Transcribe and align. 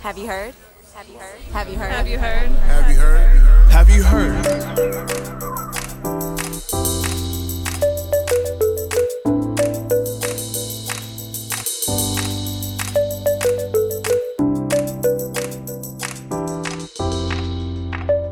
Have 0.00 0.16
you 0.16 0.28
heard? 0.28 0.54
Have 0.94 1.08
you 1.08 1.18
heard? 1.18 1.40
Have 1.52 1.68
you 1.68 1.76
heard? 1.76 1.90
Have 1.90 2.08
you 2.08 2.18
heard? 2.18 2.48
Have 2.48 2.90
you 2.90 2.98
heard? 2.98 3.68
Have 3.72 3.90
you 3.90 4.02
heard? 4.02 5.18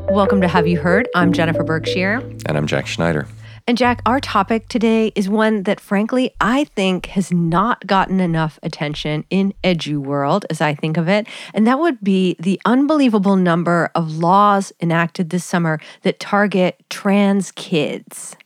Welcome 0.09 0.41
to 0.41 0.47
Have 0.47 0.67
You 0.67 0.79
Heard? 0.79 1.09
I'm 1.13 1.33
Jennifer 1.33 1.63
Berkshire. 1.63 2.21
And 2.47 2.57
I'm 2.57 2.65
Jack 2.65 2.87
Schneider. 2.87 3.27
And 3.69 3.77
Jack, 3.77 4.01
our 4.05 4.21
topic 4.21 4.69
today 4.69 5.11
is 5.13 5.27
one 5.27 5.63
that 5.63 5.81
frankly 5.81 6.33
I 6.39 6.63
think 6.63 7.07
has 7.07 7.33
not 7.33 7.85
gotten 7.85 8.21
enough 8.21 8.57
attention 8.63 9.25
in 9.29 9.53
edu 9.61 9.97
world 9.97 10.45
as 10.49 10.61
I 10.61 10.73
think 10.73 10.95
of 10.95 11.09
it, 11.09 11.27
and 11.53 11.67
that 11.67 11.77
would 11.77 11.99
be 11.99 12.37
the 12.39 12.61
unbelievable 12.63 13.35
number 13.35 13.91
of 13.93 14.19
laws 14.19 14.71
enacted 14.79 15.31
this 15.31 15.43
summer 15.43 15.81
that 16.03 16.21
target 16.21 16.81
trans 16.89 17.51
kids. 17.51 18.37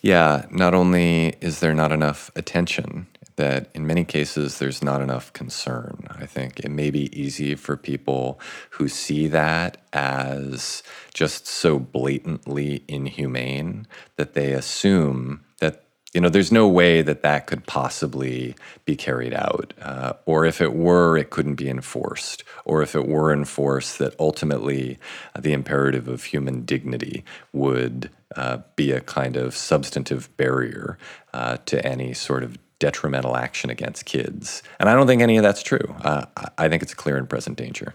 Yeah, 0.00 0.46
not 0.50 0.74
only 0.74 1.34
is 1.40 1.60
there 1.60 1.72
not 1.72 1.92
enough 1.92 2.28
attention, 2.34 3.06
that 3.40 3.70
in 3.74 3.86
many 3.86 4.04
cases 4.04 4.58
there's 4.58 4.82
not 4.82 5.00
enough 5.00 5.32
concern. 5.32 6.06
I 6.10 6.26
think 6.26 6.60
it 6.60 6.70
may 6.70 6.90
be 6.90 7.08
easy 7.18 7.54
for 7.54 7.74
people 7.74 8.38
who 8.72 8.86
see 8.86 9.28
that 9.28 9.78
as 9.94 10.82
just 11.14 11.46
so 11.46 11.78
blatantly 11.78 12.84
inhumane 12.86 13.86
that 14.16 14.34
they 14.34 14.52
assume 14.52 15.42
that 15.60 15.84
you 16.12 16.20
know 16.20 16.28
there's 16.28 16.52
no 16.52 16.68
way 16.68 17.00
that 17.00 17.22
that 17.22 17.46
could 17.46 17.66
possibly 17.66 18.54
be 18.84 18.94
carried 18.94 19.32
out 19.32 19.72
uh, 19.80 20.12
or 20.26 20.44
if 20.44 20.60
it 20.60 20.74
were 20.74 21.16
it 21.16 21.30
couldn't 21.30 21.54
be 21.54 21.70
enforced 21.70 22.44
or 22.66 22.82
if 22.82 22.94
it 22.94 23.08
were 23.08 23.32
enforced 23.32 23.98
that 23.98 24.14
ultimately 24.18 24.98
uh, 25.34 25.40
the 25.40 25.54
imperative 25.54 26.08
of 26.08 26.24
human 26.24 26.66
dignity 26.66 27.24
would 27.54 28.10
uh, 28.36 28.58
be 28.76 28.92
a 28.92 29.00
kind 29.00 29.36
of 29.36 29.56
substantive 29.56 30.36
barrier 30.36 30.98
uh, 31.32 31.56
to 31.64 31.84
any 31.86 32.12
sort 32.12 32.42
of 32.42 32.58
detrimental 32.80 33.36
action 33.36 33.70
against 33.70 34.04
kids. 34.04 34.64
And 34.80 34.88
I 34.88 34.94
don't 34.94 35.06
think 35.06 35.22
any 35.22 35.36
of 35.36 35.44
that's 35.44 35.62
true. 35.62 35.94
Uh, 36.02 36.26
I 36.58 36.68
think 36.68 36.82
it's 36.82 36.92
a 36.92 36.96
clear 36.96 37.16
and 37.16 37.28
present 37.28 37.56
danger. 37.56 37.94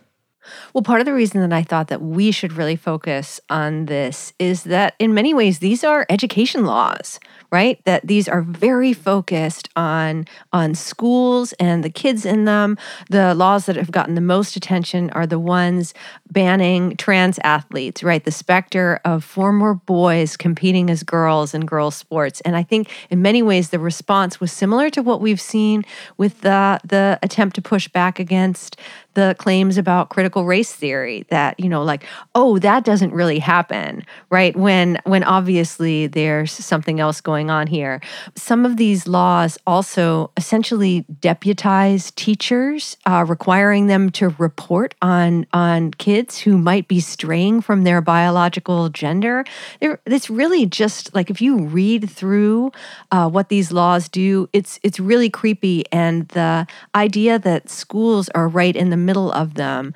Well, 0.73 0.81
part 0.81 1.01
of 1.01 1.05
the 1.05 1.13
reason 1.13 1.41
that 1.41 1.53
I 1.53 1.63
thought 1.63 1.87
that 1.87 2.01
we 2.01 2.31
should 2.31 2.53
really 2.53 2.75
focus 2.75 3.39
on 3.49 3.85
this 3.85 4.33
is 4.39 4.63
that 4.63 4.95
in 4.99 5.13
many 5.13 5.33
ways 5.33 5.59
these 5.59 5.83
are 5.83 6.05
education 6.09 6.65
laws, 6.65 7.19
right? 7.51 7.79
That 7.85 8.05
these 8.07 8.27
are 8.27 8.41
very 8.41 8.93
focused 8.93 9.69
on 9.75 10.25
on 10.51 10.75
schools 10.75 11.53
and 11.53 11.83
the 11.83 11.89
kids 11.89 12.25
in 12.25 12.45
them. 12.45 12.77
The 13.09 13.33
laws 13.35 13.65
that 13.65 13.75
have 13.75 13.91
gotten 13.91 14.15
the 14.15 14.21
most 14.21 14.55
attention 14.55 15.09
are 15.11 15.27
the 15.27 15.39
ones 15.39 15.93
banning 16.29 16.97
trans 16.97 17.39
athletes, 17.43 18.03
right? 18.03 18.23
The 18.23 18.31
specter 18.31 18.99
of 19.05 19.23
former 19.23 19.73
boys 19.73 20.37
competing 20.37 20.89
as 20.89 21.03
girls 21.03 21.53
in 21.53 21.65
girls 21.65 21.95
sports. 21.95 22.41
And 22.41 22.55
I 22.55 22.63
think 22.63 22.91
in 23.09 23.21
many 23.21 23.41
ways 23.41 23.69
the 23.69 23.79
response 23.79 24.39
was 24.39 24.51
similar 24.51 24.89
to 24.91 25.01
what 25.01 25.21
we've 25.21 25.41
seen 25.41 25.83
with 26.17 26.41
the 26.41 26.79
the 26.83 27.19
attempt 27.21 27.55
to 27.55 27.61
push 27.61 27.87
back 27.87 28.19
against 28.19 28.77
the 29.15 29.35
claims 29.39 29.77
about 29.77 30.09
critical 30.09 30.45
race 30.45 30.71
theory 30.71 31.25
that 31.29 31.59
you 31.59 31.67
know 31.69 31.83
like 31.83 32.05
oh 32.35 32.59
that 32.59 32.85
doesn't 32.85 33.11
really 33.11 33.39
happen 33.39 34.03
right? 34.29 34.55
When 34.55 34.99
when 35.05 35.23
obviously 35.23 36.07
there's 36.07 36.51
something 36.51 36.99
else 36.99 37.21
going 37.21 37.49
on 37.49 37.67
here. 37.67 38.01
Some 38.35 38.65
of 38.65 38.77
these 38.77 39.07
laws 39.07 39.57
also 39.65 40.31
essentially 40.37 41.05
deputize 41.21 42.11
teachers 42.11 42.97
uh, 43.05 43.25
requiring 43.27 43.87
them 43.87 44.09
to 44.11 44.29
report 44.37 44.95
on 45.01 45.45
on 45.53 45.91
kids 45.91 46.39
who 46.39 46.57
might 46.57 46.87
be 46.87 46.99
straying 46.99 47.61
from 47.61 47.83
their 47.83 48.01
biological 48.01 48.89
gender. 48.89 49.45
It's 49.81 50.29
really 50.29 50.65
just 50.65 51.13
like 51.13 51.29
if 51.29 51.41
you 51.41 51.65
read 51.65 52.09
through 52.09 52.71
uh, 53.11 53.29
what 53.29 53.49
these 53.49 53.71
laws 53.71 54.09
do 54.09 54.49
it's 54.53 54.79
it's 54.83 54.99
really 54.99 55.29
creepy. 55.29 55.85
And 55.91 56.27
the 56.29 56.67
idea 56.93 57.39
that 57.39 57.69
schools 57.69 58.29
are 58.29 58.47
right 58.47 58.75
in 58.75 58.89
the 58.89 58.97
middle 59.05 59.31
of 59.31 59.53
them 59.53 59.93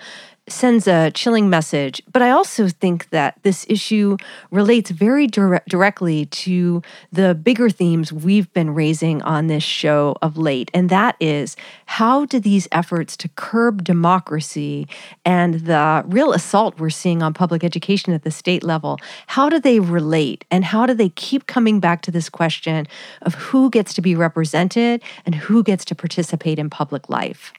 sends 0.52 0.88
a 0.88 1.12
chilling 1.12 1.50
message. 1.50 2.02
But 2.12 2.22
I 2.22 2.32
also 2.32 2.68
think 2.68 3.10
that 3.10 3.36
this 3.44 3.66
issue 3.70 4.18
relates 4.52 4.90
very 4.90 5.28
dire- 5.28 5.64
directly 5.68 6.26
to 6.26 6.82
the 7.12 7.36
bigger 7.36 7.70
themes 7.70 8.12
we've 8.12 8.52
been 8.54 8.74
raising 8.74 9.22
on 9.22 9.48
this 9.48 9.64
show 9.64 10.16
of 10.22 10.38
late. 10.38 10.72
And 10.74 10.90
that 10.90 11.16
is 11.20 11.56
how 11.86 12.26
do 12.26 12.40
these 12.40 12.68
efforts 12.72 13.16
to 13.18 13.30
curb 13.30 13.84
democracy 13.84 14.88
and 15.26 15.56
the 15.56 16.04
real 16.08 16.34
assault 16.34 16.80
we're 16.80 16.90
seeing 16.90 17.22
on 17.22 17.34
public 17.34 17.64
education 17.64 18.14
at 18.14 18.24
the 18.24 18.32
state 18.32 18.64
level, 18.64 18.98
how 19.28 19.50
do 19.50 19.60
they 19.60 19.80
relate? 19.80 20.46
And 20.52 20.66
how 20.66 20.86
do 20.86 20.94
they 20.94 21.10
keep 21.10 21.48
coming 21.48 21.80
back 21.80 22.02
to 22.04 22.12
this 22.12 22.30
question 22.30 22.88
of 23.22 23.36
who 23.36 23.70
gets 23.70 23.94
to 23.94 24.02
be 24.02 24.16
represented 24.16 25.02
and 25.26 25.36
who 25.36 25.64
gets 25.64 25.86
to 25.86 25.96
participate 25.96 26.60
in 26.60 26.70
public 26.70 27.10
life? 27.10 27.54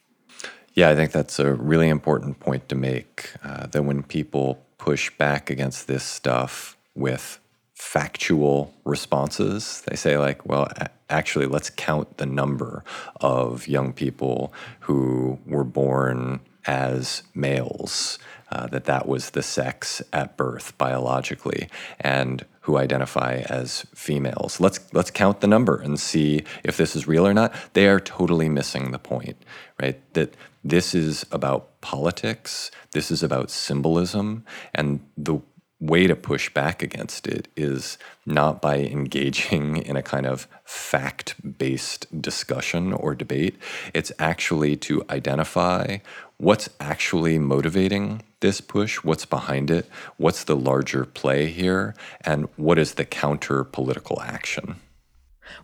Yeah, 0.75 0.88
I 0.91 0.94
think 0.94 1.12
that's 1.12 1.38
a 1.38 1.53
really 1.53 1.88
important 1.88 2.41
point 2.41 2.69
to 2.69 2.75
make. 2.75 3.32
Uh, 3.42 3.66
that 3.66 3.82
when 3.82 4.03
people 4.03 4.62
push 4.78 5.10
back 5.19 5.50
against 5.50 5.88
this 5.88 6.04
stuff 6.04 6.76
with 6.94 7.38
factual 7.75 8.72
responses, 8.84 9.82
they 9.88 9.97
say, 9.97 10.16
like, 10.16 10.47
well, 10.47 10.69
actually, 11.09 11.47
let's 11.47 11.70
count 11.70 12.19
the 12.19 12.26
number 12.26 12.84
of 13.20 13.66
young 13.66 13.92
people 13.92 14.53
who 14.80 15.38
were 15.47 15.64
born 15.64 16.41
as 16.66 17.22
males, 17.34 18.19
uh, 18.53 18.66
that 18.69 18.84
that 18.84 19.09
was 19.09 19.30
the 19.30 19.42
sex 19.42 20.03
at 20.12 20.36
birth 20.36 20.76
biologically, 20.78 21.69
and 21.98 22.44
who 22.62 22.76
identify 22.76 23.42
as 23.48 23.86
females. 23.94 24.60
Let's 24.60 24.80
let's 24.92 25.10
count 25.10 25.41
the 25.41 25.47
number 25.47 25.80
and 25.80 25.98
see 25.98 26.44
if 26.62 26.76
this 26.76 26.94
is 26.94 27.09
real 27.09 27.26
or 27.26 27.34
not. 27.34 27.54
They 27.72 27.88
are 27.88 27.98
totally 27.98 28.48
missing 28.48 28.91
the 28.91 28.98
point, 28.98 29.36
right? 29.80 29.98
That 30.14 30.34
this 30.62 30.94
is 30.94 31.25
about 31.32 31.81
politics, 31.81 32.71
this 32.93 33.10
is 33.10 33.22
about 33.22 33.50
symbolism, 33.50 34.44
and 34.75 35.00
the 35.16 35.41
way 35.81 36.06
to 36.06 36.15
push 36.15 36.53
back 36.53 36.82
against 36.82 37.26
it 37.26 37.48
is 37.56 37.97
not 38.26 38.60
by 38.60 38.78
engaging 38.78 39.76
in 39.88 39.97
a 39.97 40.03
kind 40.03 40.26
of 40.26 40.47
fact 40.65 41.34
based 41.59 42.21
discussion 42.21 42.93
or 42.93 43.15
debate. 43.15 43.56
It's 43.94 44.12
actually 44.19 44.76
to 44.76 45.04
identify 45.09 45.98
what's 46.37 46.69
actually 46.78 47.38
motivating 47.38 48.22
this 48.41 48.60
push, 48.60 48.97
what's 49.04 49.27
behind 49.27 49.71
it, 49.71 49.88
what's 50.16 50.44
the 50.44 50.56
larger 50.56 51.04
play 51.04 51.47
here, 51.47 51.94
and 52.22 52.48
what 52.56 52.78
is 52.78 52.94
the 52.94 53.04
counter 53.04 53.65
political 53.65 54.21
action. 54.22 54.77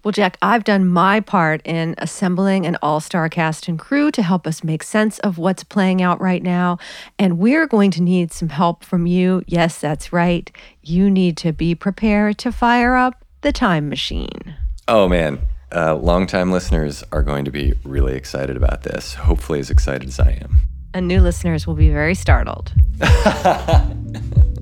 Well, 0.02 0.12
Jack, 0.12 0.36
I've 0.42 0.64
done 0.64 0.86
my 0.86 1.20
part 1.20 1.60
in 1.64 1.94
assembling 1.98 2.66
an 2.66 2.76
all 2.82 3.00
star 3.00 3.28
cast 3.28 3.68
and 3.68 3.78
crew 3.78 4.10
to 4.12 4.22
help 4.22 4.46
us 4.46 4.62
make 4.62 4.82
sense 4.82 5.18
of 5.20 5.38
what's 5.38 5.64
playing 5.64 6.02
out 6.02 6.20
right 6.20 6.42
now. 6.42 6.78
And 7.18 7.38
we're 7.38 7.66
going 7.66 7.90
to 7.92 8.02
need 8.02 8.32
some 8.32 8.48
help 8.48 8.84
from 8.84 9.06
you. 9.06 9.42
Yes, 9.46 9.80
that's 9.80 10.12
right. 10.12 10.50
You 10.82 11.10
need 11.10 11.36
to 11.38 11.52
be 11.52 11.74
prepared 11.74 12.38
to 12.38 12.52
fire 12.52 12.96
up 12.96 13.24
the 13.40 13.52
time 13.52 13.88
machine. 13.88 14.56
Oh, 14.88 15.08
man. 15.08 15.40
Uh, 15.74 15.96
longtime 15.96 16.52
listeners 16.52 17.02
are 17.10 17.22
going 17.22 17.44
to 17.44 17.50
be 17.50 17.74
really 17.84 18.14
excited 18.14 18.56
about 18.56 18.84
this, 18.84 19.14
hopefully, 19.14 19.58
as 19.58 19.70
excited 19.70 20.08
as 20.08 20.20
I 20.20 20.38
am. 20.42 20.60
And 20.94 21.08
new 21.08 21.20
listeners 21.20 21.66
will 21.66 21.74
be 21.74 21.90
very 21.90 22.14
startled. 22.14 22.72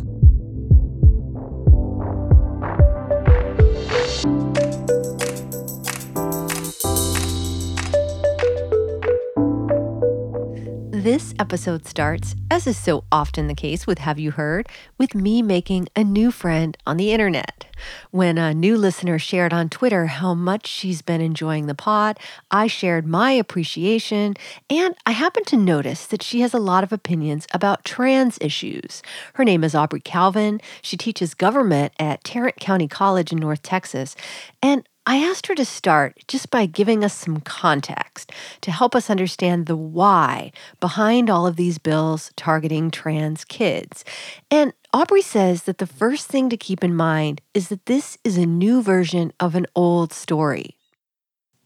This 11.04 11.34
episode 11.38 11.86
starts, 11.86 12.34
as 12.50 12.66
is 12.66 12.78
so 12.78 13.04
often 13.12 13.46
the 13.46 13.54
case 13.54 13.86
with 13.86 13.98
Have 13.98 14.18
You 14.18 14.30
Heard, 14.30 14.70
with 14.96 15.14
me 15.14 15.42
making 15.42 15.88
a 15.94 16.02
new 16.02 16.30
friend 16.30 16.78
on 16.86 16.96
the 16.96 17.12
internet. 17.12 17.66
When 18.10 18.38
a 18.38 18.54
new 18.54 18.78
listener 18.78 19.18
shared 19.18 19.52
on 19.52 19.68
Twitter 19.68 20.06
how 20.06 20.32
much 20.32 20.66
she's 20.66 21.02
been 21.02 21.20
enjoying 21.20 21.66
the 21.66 21.74
pod, 21.74 22.18
I 22.50 22.68
shared 22.68 23.06
my 23.06 23.32
appreciation, 23.32 24.34
and 24.70 24.94
I 25.04 25.10
happened 25.10 25.46
to 25.48 25.58
notice 25.58 26.06
that 26.06 26.22
she 26.22 26.40
has 26.40 26.54
a 26.54 26.58
lot 26.58 26.82
of 26.82 26.90
opinions 26.90 27.46
about 27.52 27.84
trans 27.84 28.38
issues. 28.40 29.02
Her 29.34 29.44
name 29.44 29.62
is 29.62 29.74
Aubrey 29.74 30.00
Calvin. 30.00 30.58
She 30.80 30.96
teaches 30.96 31.34
government 31.34 31.92
at 31.98 32.24
Tarrant 32.24 32.56
County 32.56 32.88
College 32.88 33.30
in 33.30 33.36
North 33.36 33.60
Texas, 33.60 34.16
and 34.62 34.88
I 35.06 35.18
asked 35.18 35.48
her 35.48 35.54
to 35.56 35.66
start 35.66 36.24
just 36.28 36.50
by 36.50 36.64
giving 36.64 37.04
us 37.04 37.12
some 37.12 37.40
context 37.40 38.32
to 38.62 38.70
help 38.70 38.94
us 38.94 39.10
understand 39.10 39.66
the 39.66 39.76
why 39.76 40.50
behind 40.80 41.28
all 41.28 41.46
of 41.46 41.56
these 41.56 41.76
bills 41.76 42.30
targeting 42.36 42.90
trans 42.90 43.44
kids. 43.44 44.02
And 44.50 44.72
Aubrey 44.94 45.20
says 45.20 45.64
that 45.64 45.76
the 45.76 45.86
first 45.86 46.28
thing 46.28 46.48
to 46.48 46.56
keep 46.56 46.82
in 46.82 46.94
mind 46.94 47.42
is 47.52 47.68
that 47.68 47.84
this 47.84 48.16
is 48.24 48.38
a 48.38 48.46
new 48.46 48.80
version 48.80 49.32
of 49.40 49.54
an 49.54 49.66
old 49.76 50.12
story. 50.12 50.76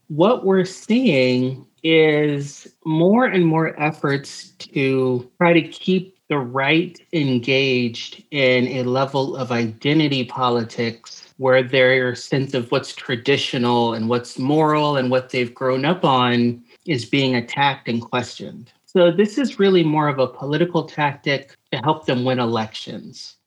What 0.07 0.45
we're 0.45 0.65
seeing 0.65 1.65
is 1.81 2.67
more 2.83 3.23
and 3.25 3.45
more 3.45 3.79
efforts 3.81 4.49
to 4.73 5.31
try 5.37 5.53
to 5.53 5.61
keep 5.61 6.17
the 6.27 6.37
right 6.37 6.99
engaged 7.13 8.21
in 8.31 8.67
a 8.67 8.83
level 8.83 9.37
of 9.37 9.51
identity 9.51 10.25
politics 10.25 11.18
where 11.39 11.63
their 11.63 12.13
sense 12.15 12.53
of 12.53 12.69
what's 12.69 12.93
traditional 12.93 13.93
and 13.93 14.09
what's 14.09 14.37
moral 14.37 14.97
and 14.97 15.09
what 15.09 15.29
they've 15.29 15.55
grown 15.55 15.85
up 15.85 16.03
on 16.03 16.61
is 16.85 17.05
being 17.05 17.33
attacked 17.33 17.87
and 17.87 18.01
questioned. 18.01 18.71
So, 18.85 19.09
this 19.09 19.37
is 19.37 19.57
really 19.57 19.83
more 19.83 20.09
of 20.09 20.19
a 20.19 20.27
political 20.27 20.83
tactic 20.83 21.55
to 21.71 21.77
help 21.77 22.05
them 22.05 22.25
win 22.25 22.39
elections. 22.39 23.37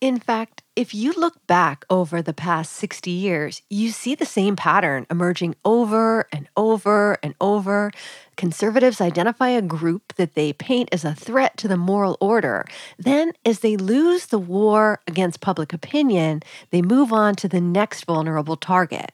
In 0.00 0.18
fact, 0.18 0.62
if 0.76 0.94
you 0.94 1.12
look 1.12 1.46
back 1.46 1.84
over 1.90 2.22
the 2.22 2.32
past 2.32 2.72
60 2.72 3.10
years, 3.10 3.60
you 3.68 3.90
see 3.90 4.14
the 4.14 4.24
same 4.24 4.56
pattern 4.56 5.06
emerging 5.10 5.56
over 5.62 6.26
and 6.32 6.48
over 6.56 7.18
and 7.22 7.34
over. 7.38 7.92
Conservatives 8.34 9.02
identify 9.02 9.50
a 9.50 9.60
group 9.60 10.14
that 10.14 10.34
they 10.34 10.54
paint 10.54 10.88
as 10.90 11.04
a 11.04 11.14
threat 11.14 11.58
to 11.58 11.68
the 11.68 11.76
moral 11.76 12.16
order. 12.18 12.64
Then, 12.98 13.32
as 13.44 13.60
they 13.60 13.76
lose 13.76 14.26
the 14.26 14.38
war 14.38 15.00
against 15.06 15.42
public 15.42 15.74
opinion, 15.74 16.42
they 16.70 16.80
move 16.80 17.12
on 17.12 17.34
to 17.36 17.48
the 17.48 17.60
next 17.60 18.06
vulnerable 18.06 18.56
target. 18.56 19.12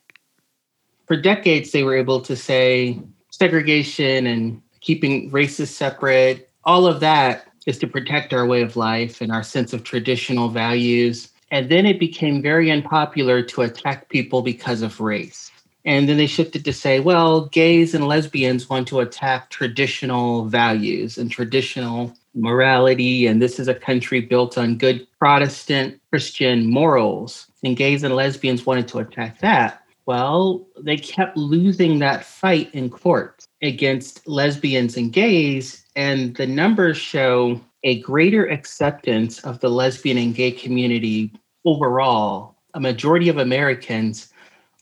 For 1.09 1.17
decades, 1.17 1.73
they 1.73 1.83
were 1.83 1.97
able 1.97 2.21
to 2.21 2.37
say 2.37 3.01
segregation 3.33 4.25
and 4.25 4.63
keeping 4.81 5.33
races 5.33 5.77
separate, 5.77 6.49
all 6.63 6.87
of 6.87 7.01
that 7.01 7.49
is 7.67 7.79
to 7.79 7.87
protect 7.87 8.33
our 8.33 8.47
way 8.47 8.63
of 8.63 8.77
life 8.77 9.21
and 9.21 9.31
our 9.31 9.43
sense 9.43 9.73
of 9.73 9.85
traditional 9.85 10.49
values. 10.49 11.29
And 11.51 11.69
then 11.69 11.87
it 11.87 12.01
became 12.01 12.43
very 12.43 12.71
unpopular 12.71 13.43
to 13.43 13.63
attack 13.63 14.09
people 14.09 14.43
because 14.43 14.83
of 14.83 15.01
race. 15.01 15.51
And 15.85 16.09
then 16.09 16.17
they 16.17 16.27
shifted 16.27 16.65
to 16.65 16.73
say, 16.73 16.99
well, 16.99 17.47
gays 17.47 17.95
and 17.95 18.09
lesbians 18.09 18.69
want 18.69 18.89
to 18.89 18.99
attack 18.99 19.51
traditional 19.51 20.47
values 20.47 21.17
and 21.17 21.31
traditional 21.31 22.13
morality. 22.35 23.29
And 23.29 23.41
this 23.41 23.61
is 23.61 23.69
a 23.69 23.75
country 23.75 24.21
built 24.21 24.59
on 24.59 24.79
good 24.79 25.07
Protestant 25.21 26.01
Christian 26.11 26.69
morals. 26.69 27.47
And 27.63 27.77
gays 27.77 28.03
and 28.03 28.17
lesbians 28.17 28.67
wanted 28.67 28.89
to 28.89 28.99
attack 28.99 29.39
that. 29.41 29.83
Well, 30.07 30.67
they 30.81 30.97
kept 30.97 31.37
losing 31.37 32.01
that 32.01 32.25
fight 32.25 32.73
in 32.75 32.91
court 32.91 33.47
against 33.63 34.27
lesbians 34.27 34.97
and 34.97 35.13
gays. 35.13 35.86
And 35.97 36.37
the 36.37 36.47
numbers 36.47 36.99
show 36.99 37.59
a 37.83 38.01
greater 38.01 38.47
acceptance 38.47 39.41
of 39.41 39.61
the 39.61 39.71
lesbian 39.71 40.19
and 40.19 40.35
gay 40.35 40.53
community 40.53 41.33
overall. 41.65 42.57
A 42.75 42.81
majority 42.81 43.31
of 43.31 43.39
Americans 43.39 44.31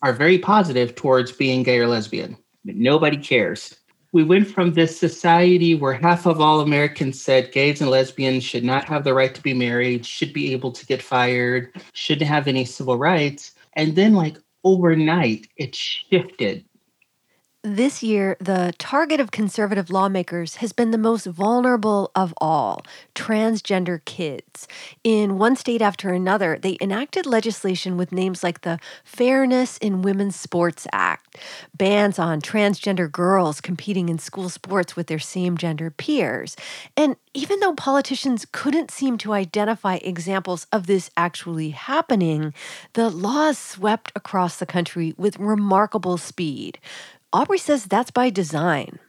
are 0.02 0.12
very 0.12 0.38
positive 0.38 0.96
towards 0.96 1.30
being 1.30 1.62
gay 1.62 1.78
or 1.78 1.86
lesbian. 1.86 2.36
Nobody 2.64 3.16
cares. 3.16 3.76
We 4.12 4.24
went 4.24 4.48
from 4.48 4.72
this 4.72 4.98
society 4.98 5.74
where 5.74 5.92
half 5.92 6.26
of 6.26 6.40
all 6.40 6.60
Americans 6.60 7.20
said 7.20 7.52
gays 7.52 7.80
and 7.80 7.90
lesbians 7.90 8.42
should 8.42 8.64
not 8.64 8.84
have 8.84 9.04
the 9.04 9.14
right 9.14 9.34
to 9.34 9.42
be 9.42 9.54
married, 9.54 10.04
should 10.04 10.32
be 10.32 10.52
able 10.52 10.72
to 10.72 10.86
get 10.86 11.02
fired, 11.02 11.72
shouldn't 11.92 12.28
have 12.28 12.48
any 12.48 12.64
civil 12.64 12.96
rights. 12.96 13.52
And 13.74 13.96
then, 13.96 14.14
like 14.14 14.38
overnight, 14.64 15.48
it 15.56 15.74
shifted 15.74 16.64
this 17.64 18.02
year, 18.02 18.36
the 18.40 18.74
target 18.76 19.20
of 19.20 19.30
conservative 19.30 19.88
lawmakers 19.88 20.56
has 20.56 20.74
been 20.74 20.90
the 20.90 20.98
most 20.98 21.24
vulnerable 21.24 22.10
of 22.14 22.34
all 22.36 22.84
transgender 23.14 24.04
kids. 24.04 24.68
In 25.02 25.38
one 25.38 25.56
state 25.56 25.80
after 25.80 26.10
another, 26.10 26.58
they 26.60 26.76
enacted 26.82 27.24
legislation 27.24 27.96
with 27.96 28.12
names 28.12 28.42
like 28.42 28.60
the 28.60 28.78
Fairness 29.02 29.78
in 29.78 30.02
Women's 30.02 30.36
Sports 30.36 30.86
Act, 30.92 31.38
bans 31.74 32.18
on 32.18 32.42
transgender 32.42 33.10
girls 33.10 33.62
competing 33.62 34.10
in 34.10 34.18
school 34.18 34.50
sports 34.50 34.94
with 34.94 35.06
their 35.06 35.18
same 35.18 35.56
gender 35.56 35.90
peers. 35.90 36.56
And 36.98 37.16
even 37.32 37.60
though 37.60 37.74
politicians 37.74 38.46
couldn't 38.52 38.90
seem 38.90 39.16
to 39.18 39.32
identify 39.32 39.96
examples 39.96 40.66
of 40.70 40.86
this 40.86 41.10
actually 41.16 41.70
happening, 41.70 42.52
the 42.92 43.08
laws 43.08 43.56
swept 43.56 44.12
across 44.14 44.58
the 44.58 44.66
country 44.66 45.14
with 45.16 45.38
remarkable 45.38 46.18
speed. 46.18 46.78
Aubrey 47.34 47.58
says 47.58 47.84
that's 47.86 48.12
by 48.12 48.30
design. 48.30 49.00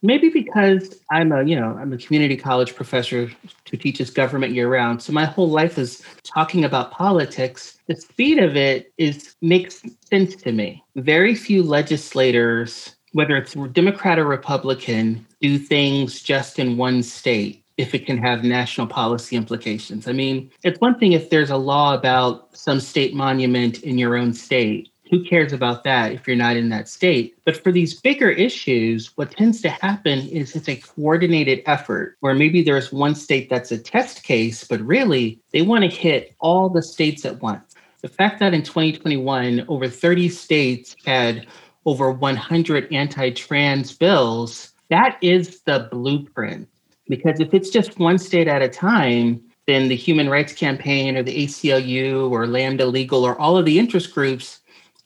Maybe 0.00 0.30
because 0.30 0.98
I'm 1.10 1.30
a, 1.30 1.42
you 1.42 1.60
know, 1.60 1.76
I'm 1.78 1.92
a 1.92 1.98
community 1.98 2.38
college 2.38 2.74
professor 2.74 3.30
who 3.70 3.76
teaches 3.76 4.08
government 4.08 4.54
year 4.54 4.66
round. 4.66 5.02
So 5.02 5.12
my 5.12 5.26
whole 5.26 5.50
life 5.50 5.76
is 5.76 6.02
talking 6.24 6.64
about 6.64 6.90
politics. 6.90 7.78
The 7.86 7.96
speed 7.96 8.38
of 8.38 8.56
it 8.56 8.94
is 8.96 9.34
makes 9.42 9.82
sense 10.08 10.36
to 10.36 10.52
me. 10.52 10.82
Very 10.96 11.34
few 11.34 11.62
legislators, 11.62 12.96
whether 13.12 13.36
it's 13.36 13.52
Democrat 13.72 14.18
or 14.18 14.24
Republican, 14.24 15.26
do 15.42 15.58
things 15.58 16.22
just 16.22 16.58
in 16.58 16.78
one 16.78 17.02
state 17.02 17.62
if 17.76 17.94
it 17.94 18.06
can 18.06 18.16
have 18.16 18.42
national 18.42 18.86
policy 18.86 19.36
implications. 19.36 20.08
I 20.08 20.12
mean, 20.12 20.50
it's 20.64 20.80
one 20.80 20.98
thing 20.98 21.12
if 21.12 21.28
there's 21.28 21.50
a 21.50 21.56
law 21.56 21.92
about 21.92 22.56
some 22.56 22.80
state 22.80 23.14
monument 23.14 23.82
in 23.82 23.98
your 23.98 24.16
own 24.16 24.32
state 24.32 24.90
who 25.10 25.24
cares 25.24 25.52
about 25.52 25.84
that 25.84 26.12
if 26.12 26.26
you're 26.26 26.36
not 26.36 26.56
in 26.56 26.68
that 26.68 26.88
state? 26.88 27.36
But 27.44 27.62
for 27.62 27.72
these 27.72 28.00
bigger 28.00 28.30
issues, 28.30 29.16
what 29.16 29.30
tends 29.30 29.60
to 29.62 29.70
happen 29.70 30.20
is 30.28 30.54
it's 30.54 30.68
a 30.68 30.76
coordinated 30.76 31.62
effort 31.66 32.16
where 32.20 32.34
maybe 32.34 32.62
there's 32.62 32.92
one 32.92 33.14
state 33.14 33.48
that's 33.48 33.72
a 33.72 33.78
test 33.78 34.22
case, 34.22 34.64
but 34.64 34.80
really 34.80 35.40
they 35.52 35.62
want 35.62 35.84
to 35.84 35.90
hit 35.90 36.34
all 36.40 36.68
the 36.68 36.82
states 36.82 37.24
at 37.24 37.40
once. 37.42 37.74
The 38.02 38.08
fact 38.08 38.38
that 38.40 38.54
in 38.54 38.62
2021, 38.62 39.64
over 39.68 39.88
30 39.88 40.28
states 40.28 40.94
had 41.04 41.46
over 41.84 42.10
100 42.10 42.92
anti 42.92 43.30
trans 43.30 43.92
bills, 43.92 44.72
that 44.90 45.18
is 45.20 45.60
the 45.60 45.88
blueprint. 45.90 46.68
Because 47.08 47.40
if 47.40 47.54
it's 47.54 47.70
just 47.70 47.98
one 47.98 48.18
state 48.18 48.48
at 48.48 48.62
a 48.62 48.68
time, 48.68 49.42
then 49.66 49.88
the 49.88 49.96
Human 49.96 50.30
Rights 50.30 50.52
Campaign 50.52 51.16
or 51.16 51.22
the 51.22 51.44
ACLU 51.44 52.30
or 52.30 52.46
Lambda 52.46 52.86
Legal 52.86 53.24
or 53.24 53.38
all 53.38 53.56
of 53.56 53.66
the 53.66 53.78
interest 53.78 54.14
groups 54.14 54.57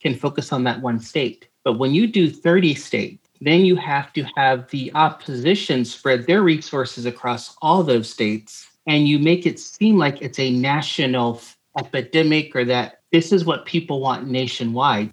can 0.02 0.14
focus 0.14 0.52
on 0.52 0.64
that 0.64 0.80
one 0.80 1.00
state. 1.00 1.48
But 1.64 1.78
when 1.78 1.94
you 1.94 2.06
do 2.06 2.28
30 2.28 2.74
states, 2.74 3.28
then 3.40 3.64
you 3.64 3.76
have 3.76 4.12
to 4.12 4.24
have 4.36 4.68
the 4.70 4.92
opposition 4.94 5.84
spread 5.84 6.26
their 6.26 6.42
resources 6.42 7.06
across 7.06 7.56
all 7.62 7.82
those 7.82 8.10
states. 8.10 8.68
And 8.86 9.08
you 9.08 9.18
make 9.18 9.46
it 9.46 9.58
seem 9.58 9.96
like 9.96 10.20
it's 10.20 10.38
a 10.38 10.50
national 10.50 11.40
epidemic 11.78 12.54
or 12.54 12.64
that 12.64 13.00
this 13.12 13.32
is 13.32 13.44
what 13.44 13.66
people 13.66 14.00
want 14.00 14.28
nationwide. 14.28 15.12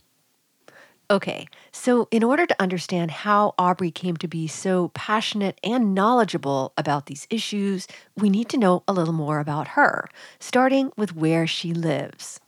Okay, 1.11 1.47
so 1.71 2.07
in 2.11 2.23
order 2.23 2.45
to 2.45 2.61
understand 2.61 3.09
how 3.09 3.55
Aubrey 3.57 3.89
came 3.89 4.15
to 4.17 4.27
be 4.27 4.47
so 4.47 4.89
passionate 4.89 5.59
and 5.63 5.95
knowledgeable 5.95 6.71
about 6.77 7.07
these 7.07 7.25
issues, 7.31 7.87
we 8.15 8.29
need 8.29 8.47
to 8.49 8.57
know 8.57 8.83
a 8.87 8.93
little 8.93 9.13
more 9.13 9.39
about 9.39 9.69
her, 9.69 10.07
starting 10.39 10.91
with 10.97 11.15
where 11.15 11.47
she 11.47 11.73
lives. 11.73 12.39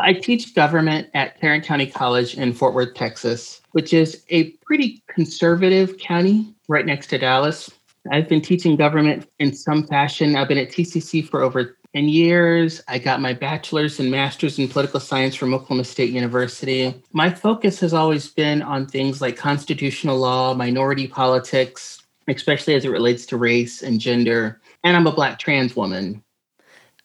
I 0.00 0.12
teach 0.12 0.54
government 0.54 1.08
at 1.14 1.40
Tarrant 1.40 1.64
County 1.64 1.86
College 1.86 2.36
in 2.36 2.52
Fort 2.52 2.74
Worth, 2.74 2.94
Texas, 2.94 3.60
which 3.72 3.92
is 3.92 4.24
a 4.30 4.50
pretty 4.66 5.02
conservative 5.08 5.98
county 5.98 6.54
right 6.68 6.86
next 6.86 7.08
to 7.08 7.18
Dallas. 7.18 7.70
I've 8.10 8.28
been 8.28 8.42
teaching 8.42 8.76
government 8.76 9.28
in 9.38 9.54
some 9.54 9.86
fashion. 9.86 10.36
I've 10.36 10.48
been 10.48 10.58
at 10.58 10.70
TCC 10.70 11.26
for 11.26 11.42
over 11.42 11.76
10 11.94 12.08
years. 12.08 12.82
I 12.88 12.98
got 12.98 13.20
my 13.20 13.32
bachelor's 13.32 14.00
and 14.00 14.10
master's 14.10 14.58
in 14.58 14.68
political 14.68 15.00
science 15.00 15.34
from 15.36 15.54
Oklahoma 15.54 15.84
State 15.84 16.10
University. 16.10 16.94
My 17.12 17.30
focus 17.30 17.78
has 17.80 17.94
always 17.94 18.28
been 18.28 18.62
on 18.62 18.86
things 18.86 19.20
like 19.20 19.36
constitutional 19.36 20.18
law, 20.18 20.54
minority 20.54 21.06
politics, 21.06 22.02
especially 22.28 22.74
as 22.74 22.84
it 22.84 22.90
relates 22.90 23.24
to 23.26 23.36
race 23.36 23.82
and 23.82 24.00
gender. 24.00 24.60
And 24.82 24.96
I'm 24.96 25.06
a 25.06 25.12
Black 25.12 25.38
trans 25.38 25.76
woman. 25.76 26.22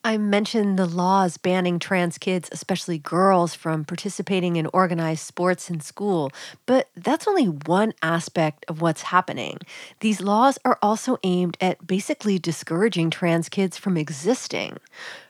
I 0.03 0.18
mentioned 0.18 0.79
the 0.79 0.86
laws 0.86 1.36
banning 1.36 1.77
trans 1.77 2.18
kids, 2.18 2.48
especially 2.53 3.00
girls, 3.00 3.53
from 3.53 3.84
participating 3.84 4.56
in 4.56 4.70
organized 4.74 5.25
sports 5.25 5.70
in 5.70 5.82
school, 5.82 6.32
but 6.65 6.89
that's 6.96 7.27
only 7.27 7.48
one 7.48 7.94
aspect 8.01 8.63
of 8.70 8.82
what's 8.82 9.01
happening. 9.01 9.58
These 10.00 10.22
laws 10.22 10.58
are 10.63 10.79
also 10.82 11.18
aimed 11.24 11.58
at 11.60 11.86
basically 11.86 12.39
discouraging 12.39 13.10
trans 13.10 13.50
kids 13.50 13.77
from 13.77 13.98
existing. 13.98 14.77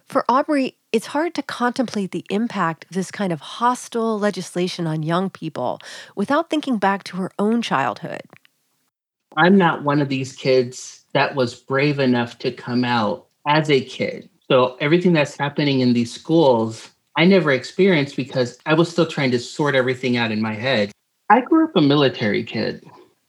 For 0.05 0.23
Aubrey, 0.29 0.75
it's 0.91 1.07
hard 1.07 1.33
to 1.35 1.41
contemplate 1.41 2.11
the 2.11 2.25
impact 2.29 2.85
of 2.85 2.91
this 2.91 3.09
kind 3.09 3.33
of 3.33 3.41
hostile 3.41 4.19
legislation 4.19 4.85
on 4.85 5.01
young 5.01 5.31
people 5.31 5.79
without 6.15 6.51
thinking 6.51 6.77
back 6.77 7.03
to 7.05 7.17
her 7.17 7.31
own 7.39 7.63
childhood. 7.63 8.21
I'm 9.35 9.57
not 9.57 9.83
one 9.83 9.99
of 9.99 10.09
these 10.09 10.35
kids 10.35 11.05
that 11.13 11.33
was 11.33 11.55
brave 11.55 11.97
enough 11.97 12.37
to 12.39 12.51
come 12.51 12.85
out 12.85 13.25
as 13.47 13.71
a 13.71 13.81
kid 13.81 14.29
so 14.49 14.77
everything 14.79 15.13
that's 15.13 15.37
happening 15.37 15.81
in 15.81 15.93
these 15.93 16.11
schools, 16.11 16.89
I 17.15 17.25
never 17.25 17.51
experienced 17.51 18.15
because 18.15 18.57
I 18.65 18.73
was 18.73 18.89
still 18.89 19.05
trying 19.05 19.31
to 19.31 19.39
sort 19.39 19.75
everything 19.75 20.17
out 20.17 20.31
in 20.31 20.41
my 20.41 20.53
head. 20.53 20.91
I 21.29 21.41
grew 21.41 21.65
up 21.65 21.75
a 21.75 21.81
military 21.81 22.43
kid. 22.43 22.83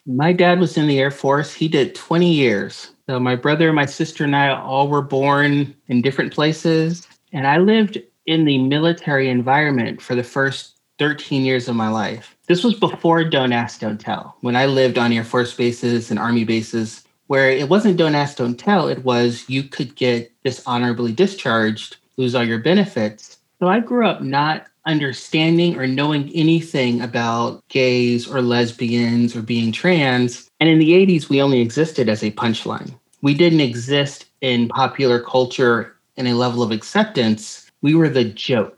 My 0.07 0.33
dad 0.33 0.61
was 0.61 0.79
in 0.79 0.87
the 0.87 0.99
Air 0.99 1.11
Force. 1.11 1.53
He 1.53 1.69
did 1.69 1.95
20 1.95 2.33
years. 2.33 2.91
So 3.07 3.21
my 3.21 3.37
brother, 3.37 3.73
my 3.73 3.85
sister, 3.85 4.25
and 4.25 4.35
I 4.35 4.49
all 4.59 4.89
were 4.89 5.03
born 5.03 5.75
in 5.89 6.01
different 6.01 6.33
places. 6.33 7.07
And 7.33 7.47
I 7.47 7.59
lived 7.59 7.99
in 8.25 8.47
the 8.47 8.59
military 8.59 9.29
environment 9.29 10.01
for 10.01 10.15
the 10.15 10.25
first 10.25 10.79
13 10.99 11.45
years 11.45 11.69
of 11.69 11.77
my 11.77 11.89
life. 11.89 12.37
This 12.47 12.65
was 12.65 12.75
before 12.75 13.25
Don't 13.25 13.53
Ask, 13.53 13.81
Don't 13.81 14.01
Tell. 14.01 14.37
When 14.41 14.57
I 14.57 14.67
lived 14.67 14.97
on 14.97 15.13
Air 15.13 15.25
Force 15.25 15.55
bases 15.55 16.11
and 16.11 16.19
Army 16.19 16.45
bases, 16.45 17.05
where 17.31 17.49
it 17.49 17.69
wasn't 17.69 17.97
Don't 17.97 18.17
Ask, 18.17 18.39
Don't 18.39 18.59
Tell, 18.59 18.89
it 18.89 19.05
was 19.05 19.45
you 19.49 19.63
could 19.63 19.95
get 19.95 20.33
dishonorably 20.43 21.13
discharged, 21.13 21.97
lose 22.17 22.35
all 22.35 22.43
your 22.43 22.59
benefits. 22.59 23.39
So 23.61 23.69
I 23.69 23.79
grew 23.79 24.05
up 24.05 24.21
not 24.21 24.67
understanding 24.85 25.79
or 25.79 25.87
knowing 25.87 26.29
anything 26.35 27.01
about 27.01 27.63
gays 27.69 28.27
or 28.27 28.43
lesbians 28.43 29.37
or 29.37 29.43
being 29.43 29.71
trans. 29.71 30.51
And 30.59 30.69
in 30.69 30.81
the 30.81 30.91
80s, 30.91 31.29
we 31.29 31.41
only 31.41 31.61
existed 31.61 32.09
as 32.09 32.25
a 32.25 32.33
punchline. 32.33 32.93
We 33.23 33.35
didn't 33.35 33.61
exist 33.61 34.25
in 34.41 34.67
popular 34.67 35.21
culture 35.21 35.95
in 36.17 36.27
a 36.27 36.35
level 36.35 36.65
of 36.65 36.73
acceptance. 36.73 37.71
We 37.81 37.95
were 37.95 38.09
the 38.09 38.25
joke. 38.25 38.77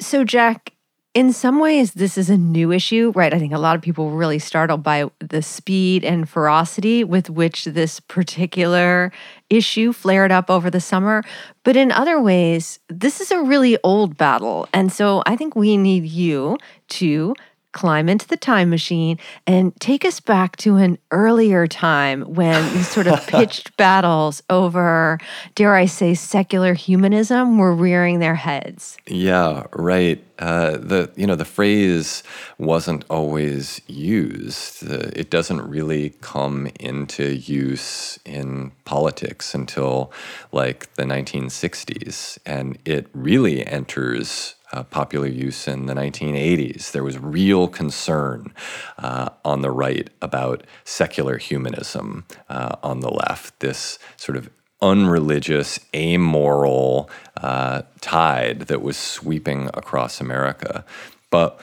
So, 0.00 0.22
Jack, 0.22 0.73
in 1.14 1.32
some 1.32 1.60
ways, 1.60 1.92
this 1.92 2.18
is 2.18 2.28
a 2.28 2.36
new 2.36 2.72
issue, 2.72 3.12
right? 3.14 3.32
I 3.32 3.38
think 3.38 3.52
a 3.52 3.58
lot 3.58 3.76
of 3.76 3.82
people 3.82 4.10
were 4.10 4.16
really 4.16 4.40
startled 4.40 4.82
by 4.82 5.08
the 5.20 5.42
speed 5.42 6.04
and 6.04 6.28
ferocity 6.28 7.04
with 7.04 7.30
which 7.30 7.66
this 7.66 8.00
particular 8.00 9.12
issue 9.48 9.92
flared 9.92 10.32
up 10.32 10.50
over 10.50 10.70
the 10.70 10.80
summer. 10.80 11.22
But 11.62 11.76
in 11.76 11.92
other 11.92 12.20
ways, 12.20 12.80
this 12.88 13.20
is 13.20 13.30
a 13.30 13.40
really 13.40 13.78
old 13.84 14.16
battle. 14.16 14.68
And 14.72 14.92
so 14.92 15.22
I 15.24 15.36
think 15.36 15.54
we 15.54 15.76
need 15.76 16.04
you 16.04 16.58
to 16.88 17.34
climb 17.74 18.08
into 18.08 18.26
the 18.26 18.36
time 18.38 18.70
machine 18.70 19.18
and 19.46 19.78
take 19.80 20.06
us 20.06 20.20
back 20.20 20.56
to 20.56 20.76
an 20.76 20.96
earlier 21.10 21.66
time 21.66 22.22
when 22.22 22.72
these 22.72 22.88
sort 22.88 23.06
of 23.06 23.26
pitched 23.26 23.76
battles 23.76 24.42
over, 24.48 25.18
dare 25.54 25.74
I 25.74 25.84
say, 25.84 26.14
secular 26.14 26.72
humanism 26.72 27.58
were 27.58 27.74
rearing 27.74 28.20
their 28.20 28.36
heads. 28.36 28.96
Yeah, 29.06 29.64
right. 29.74 30.24
Uh, 30.38 30.72
the 30.78 31.12
you 31.14 31.28
know 31.28 31.36
the 31.36 31.44
phrase 31.44 32.24
wasn't 32.58 33.04
always 33.08 33.80
used. 33.86 34.90
Uh, 34.90 35.10
it 35.14 35.30
doesn't 35.30 35.60
really 35.62 36.10
come 36.22 36.68
into 36.80 37.36
use 37.36 38.18
in 38.24 38.72
politics 38.84 39.54
until 39.54 40.12
like 40.50 40.92
the 40.94 41.04
1960s, 41.04 42.38
and 42.44 42.78
it 42.84 43.06
really 43.12 43.64
enters 43.64 44.56
uh, 44.74 44.82
popular 44.84 45.28
use 45.28 45.68
in 45.68 45.86
the 45.86 45.94
1980s. 45.94 46.90
There 46.90 47.04
was 47.04 47.16
real 47.18 47.68
concern 47.68 48.52
uh, 48.98 49.28
on 49.44 49.62
the 49.62 49.70
right 49.70 50.10
about 50.20 50.64
secular 50.82 51.38
humanism 51.38 52.26
uh, 52.48 52.74
on 52.82 52.98
the 52.98 53.10
left, 53.10 53.60
this 53.60 54.00
sort 54.16 54.36
of 54.36 54.50
unreligious, 54.82 55.78
amoral 55.94 57.08
uh, 57.36 57.82
tide 58.00 58.62
that 58.62 58.82
was 58.82 58.96
sweeping 58.96 59.70
across 59.74 60.20
America. 60.20 60.84
But 61.30 61.60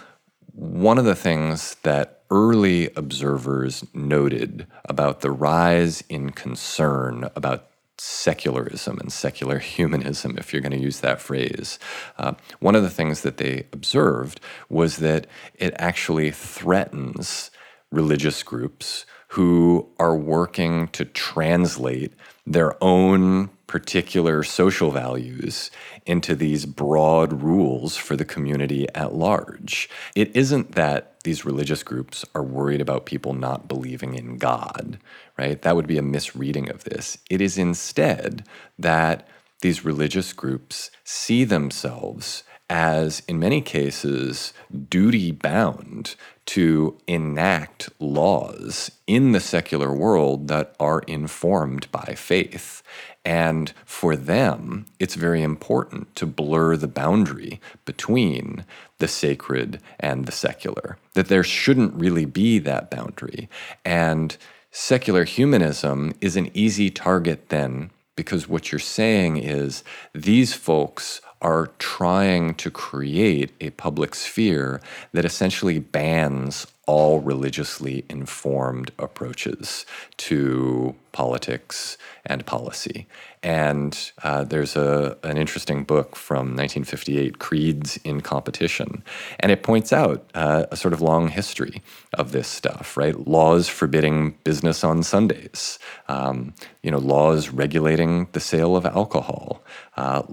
one 0.53 0.97
of 0.97 1.05
the 1.05 1.15
things 1.15 1.75
that 1.83 2.23
early 2.29 2.89
observers 2.95 3.83
noted 3.93 4.65
about 4.85 5.19
the 5.19 5.31
rise 5.31 6.01
in 6.07 6.29
concern 6.29 7.29
about 7.35 7.70
secularism 8.01 8.99
and 8.99 9.13
secular 9.13 9.59
humanism, 9.59 10.35
if 10.39 10.51
you're 10.51 10.61
going 10.61 10.71
to 10.71 10.77
use 10.77 11.01
that 11.01 11.21
phrase. 11.21 11.77
Uh, 12.17 12.33
one 12.59 12.73
of 12.73 12.81
the 12.81 12.89
things 12.89 13.21
that 13.21 13.37
they 13.37 13.67
observed 13.71 14.39
was 14.69 14.97
that 14.97 15.27
it 15.53 15.71
actually 15.77 16.31
threatens 16.31 17.51
religious 17.91 18.41
groups 18.41 19.05
who 19.29 19.87
are 19.99 20.15
working 20.15 20.87
to 20.89 21.05
translate 21.05 22.11
their 22.45 22.75
own 22.83 23.49
particular 23.67 24.43
social 24.43 24.91
values 24.91 25.71
into 26.05 26.35
these 26.35 26.65
broad 26.65 27.41
rules 27.41 27.95
for 27.95 28.17
the 28.17 28.25
community 28.25 28.85
at 28.95 29.13
large. 29.13 29.89
It 30.15 30.35
isn't 30.35 30.73
that 30.73 31.21
these 31.23 31.45
religious 31.45 31.83
groups 31.83 32.25
are 32.35 32.43
worried 32.43 32.81
about 32.81 33.05
people 33.05 33.33
not 33.33 33.67
believing 33.67 34.15
in 34.15 34.37
God, 34.37 34.97
right? 35.41 35.61
That 35.63 35.75
would 35.75 35.87
be 35.87 35.97
a 35.97 36.03
misreading 36.03 36.69
of 36.69 36.83
this. 36.83 37.17
It 37.29 37.41
is 37.41 37.57
instead 37.57 38.45
that 38.77 39.27
these 39.61 39.83
religious 39.83 40.33
groups 40.33 40.91
see 41.03 41.43
themselves 41.43 42.43
as, 42.69 43.21
in 43.27 43.39
many 43.39 43.59
cases, 43.59 44.53
duty 44.89 45.31
bound 45.31 46.15
to 46.45 46.97
enact 47.07 47.89
laws 47.99 48.91
in 49.07 49.31
the 49.31 49.39
secular 49.39 49.93
world 49.93 50.47
that 50.47 50.75
are 50.79 50.99
informed 51.01 51.91
by 51.91 52.13
faith. 52.15 52.81
And 53.25 53.73
for 53.83 54.15
them, 54.15 54.85
it's 54.99 55.15
very 55.15 55.41
important 55.41 56.15
to 56.15 56.25
blur 56.25 56.77
the 56.77 56.87
boundary 56.87 57.59
between 57.85 58.63
the 58.99 59.07
sacred 59.07 59.81
and 59.99 60.25
the 60.25 60.31
secular, 60.31 60.97
that 61.13 61.27
there 61.27 61.43
shouldn't 61.43 61.93
really 61.95 62.25
be 62.25 62.57
that 62.59 62.89
boundary. 62.89 63.49
And 63.83 64.37
secular 64.71 65.25
humanism 65.25 66.13
is 66.21 66.35
an 66.35 66.49
easy 66.53 66.89
target 66.89 67.49
then, 67.49 67.91
because 68.15 68.47
what 68.47 68.71
you're 68.71 68.79
saying 68.79 69.37
is 69.37 69.83
these 70.13 70.53
folks 70.53 71.21
are 71.41 71.71
trying 71.79 72.53
to 72.55 72.69
create 72.69 73.51
a 73.59 73.71
public 73.71 74.15
sphere 74.15 74.81
that 75.11 75.25
essentially 75.25 75.79
bans 75.79 76.67
all 76.87 77.19
religiously 77.21 78.03
informed 78.09 78.91
approaches 78.99 79.85
to 80.17 80.93
politics 81.13 81.97
and 82.25 82.45
policy. 82.45 83.07
And 83.43 84.11
uh, 84.23 84.43
there's 84.43 84.75
a, 84.75 85.17
an 85.23 85.37
interesting 85.37 85.83
book 85.83 86.15
from 86.15 86.55
1958, 86.55 87.39
Creeds 87.39 87.97
in 88.03 88.21
Competition, 88.21 89.03
and 89.39 89.51
it 89.51 89.63
points 89.63 89.93
out 89.93 90.29
uh, 90.33 90.65
a 90.69 90.75
sort 90.75 90.93
of 90.93 91.01
long 91.01 91.29
history 91.29 91.81
of 92.15 92.33
this 92.33 92.47
stuff, 92.47 92.97
right? 92.97 93.27
Laws 93.27 93.67
forbidding 93.67 94.37
business 94.43 94.83
on 94.83 95.01
Sundays, 95.01 95.79
um, 96.07 96.53
you 96.83 96.91
know, 96.91 96.99
laws 96.99 97.49
regulating 97.49 98.27
the 98.33 98.39
sale 98.39 98.75
of 98.75 98.85
alcohol, 98.85 99.63
uh, 99.97 100.23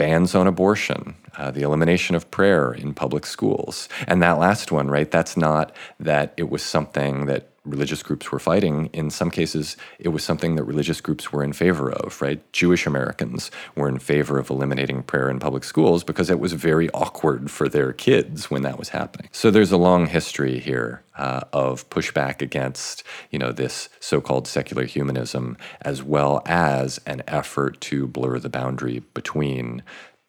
bans 0.00 0.34
on 0.34 0.46
abortion, 0.46 1.14
uh, 1.36 1.50
the 1.50 1.60
elimination 1.60 2.16
of 2.16 2.30
prayer 2.30 2.72
in 2.72 2.94
public 2.94 3.26
schools. 3.26 3.86
And 4.06 4.22
that 4.22 4.38
last 4.38 4.72
one, 4.72 4.88
right, 4.88 5.10
that's 5.10 5.36
not 5.36 5.76
that 5.98 6.32
it 6.38 6.48
was 6.48 6.62
something 6.62 7.26
that 7.26 7.49
religious 7.64 8.02
groups 8.02 8.32
were 8.32 8.38
fighting. 8.38 8.86
In 8.92 9.10
some 9.10 9.30
cases, 9.30 9.76
it 9.98 10.08
was 10.08 10.24
something 10.24 10.56
that 10.56 10.64
religious 10.64 11.00
groups 11.00 11.32
were 11.32 11.44
in 11.44 11.52
favor 11.52 11.92
of, 11.92 12.20
right? 12.22 12.40
Jewish 12.52 12.86
Americans 12.86 13.50
were 13.76 13.88
in 13.88 13.98
favor 13.98 14.38
of 14.38 14.50
eliminating 14.50 15.02
prayer 15.02 15.28
in 15.28 15.38
public 15.38 15.64
schools 15.64 16.02
because 16.02 16.30
it 16.30 16.40
was 16.40 16.54
very 16.54 16.88
awkward 16.90 17.50
for 17.50 17.68
their 17.68 17.92
kids 17.92 18.50
when 18.50 18.62
that 18.62 18.78
was 18.78 18.90
happening. 18.90 19.28
So 19.32 19.50
there's 19.50 19.72
a 19.72 19.76
long 19.76 20.06
history 20.06 20.58
here 20.58 21.02
uh, 21.16 21.42
of 21.52 21.88
pushback 21.90 22.40
against, 22.40 23.02
you 23.30 23.38
know, 23.38 23.52
this 23.52 23.90
so-called 24.00 24.48
secular 24.48 24.84
humanism, 24.84 25.58
as 25.82 26.02
well 26.02 26.42
as 26.46 26.98
an 27.06 27.22
effort 27.28 27.80
to 27.82 28.06
blur 28.06 28.38
the 28.38 28.48
boundary 28.48 29.00
between 29.12 29.82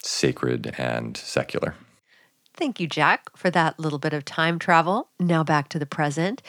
sacred 0.03 0.73
and 0.77 1.15
secular. 1.15 1.75
Thank 2.53 2.79
you, 2.81 2.87
Jack, 2.87 3.35
for 3.35 3.49
that 3.49 3.79
little 3.79 3.97
bit 3.97 4.13
of 4.13 4.25
time 4.25 4.59
travel. 4.59 5.09
Now 5.19 5.43
back 5.43 5.69
to 5.69 5.79
the 5.79 5.85
present. 5.85 6.41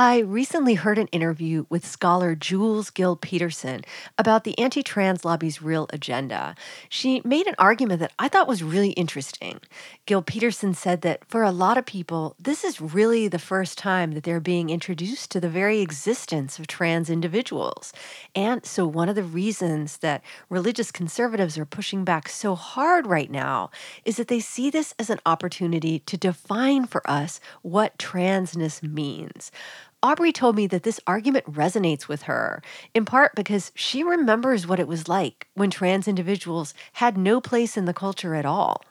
I 0.00 0.18
recently 0.20 0.74
heard 0.74 0.96
an 0.96 1.08
interview 1.08 1.66
with 1.68 1.84
scholar 1.84 2.36
Jules 2.36 2.88
Gill 2.88 3.16
Peterson 3.16 3.80
about 4.16 4.44
the 4.44 4.56
anti 4.56 4.80
trans 4.80 5.24
lobby's 5.24 5.60
real 5.60 5.88
agenda. 5.92 6.54
She 6.88 7.20
made 7.24 7.48
an 7.48 7.56
argument 7.58 7.98
that 7.98 8.12
I 8.16 8.28
thought 8.28 8.46
was 8.46 8.62
really 8.62 8.90
interesting. 8.90 9.58
Gill 10.06 10.22
Peterson 10.22 10.72
said 10.72 11.02
that 11.02 11.24
for 11.24 11.42
a 11.42 11.50
lot 11.50 11.78
of 11.78 11.84
people, 11.84 12.36
this 12.38 12.62
is 12.62 12.80
really 12.80 13.26
the 13.26 13.40
first 13.40 13.76
time 13.76 14.12
that 14.12 14.22
they're 14.22 14.38
being 14.38 14.70
introduced 14.70 15.32
to 15.32 15.40
the 15.40 15.48
very 15.48 15.80
existence 15.80 16.60
of 16.60 16.68
trans 16.68 17.10
individuals. 17.10 17.92
And 18.36 18.64
so, 18.64 18.86
one 18.86 19.08
of 19.08 19.16
the 19.16 19.24
reasons 19.24 19.96
that 19.96 20.22
religious 20.48 20.92
conservatives 20.92 21.58
are 21.58 21.66
pushing 21.66 22.04
back 22.04 22.28
so 22.28 22.54
hard 22.54 23.08
right 23.08 23.32
now 23.32 23.72
is 24.04 24.16
that 24.16 24.28
they 24.28 24.38
see 24.38 24.70
this 24.70 24.94
as 24.96 25.10
an 25.10 25.18
opportunity 25.26 25.98
to 26.06 26.16
define 26.16 26.86
for 26.86 27.02
us 27.10 27.40
what 27.62 27.98
transness 27.98 28.80
means. 28.80 29.50
Aubrey 30.00 30.30
told 30.30 30.54
me 30.54 30.68
that 30.68 30.84
this 30.84 31.00
argument 31.08 31.52
resonates 31.52 32.06
with 32.06 32.22
her, 32.22 32.62
in 32.94 33.04
part 33.04 33.34
because 33.34 33.72
she 33.74 34.04
remembers 34.04 34.64
what 34.64 34.78
it 34.78 34.86
was 34.86 35.08
like 35.08 35.48
when 35.54 35.70
trans 35.70 36.06
individuals 36.06 36.72
had 36.92 37.18
no 37.18 37.40
place 37.40 37.76
in 37.76 37.84
the 37.84 37.92
culture 37.92 38.36
at 38.36 38.46
all. 38.46 38.84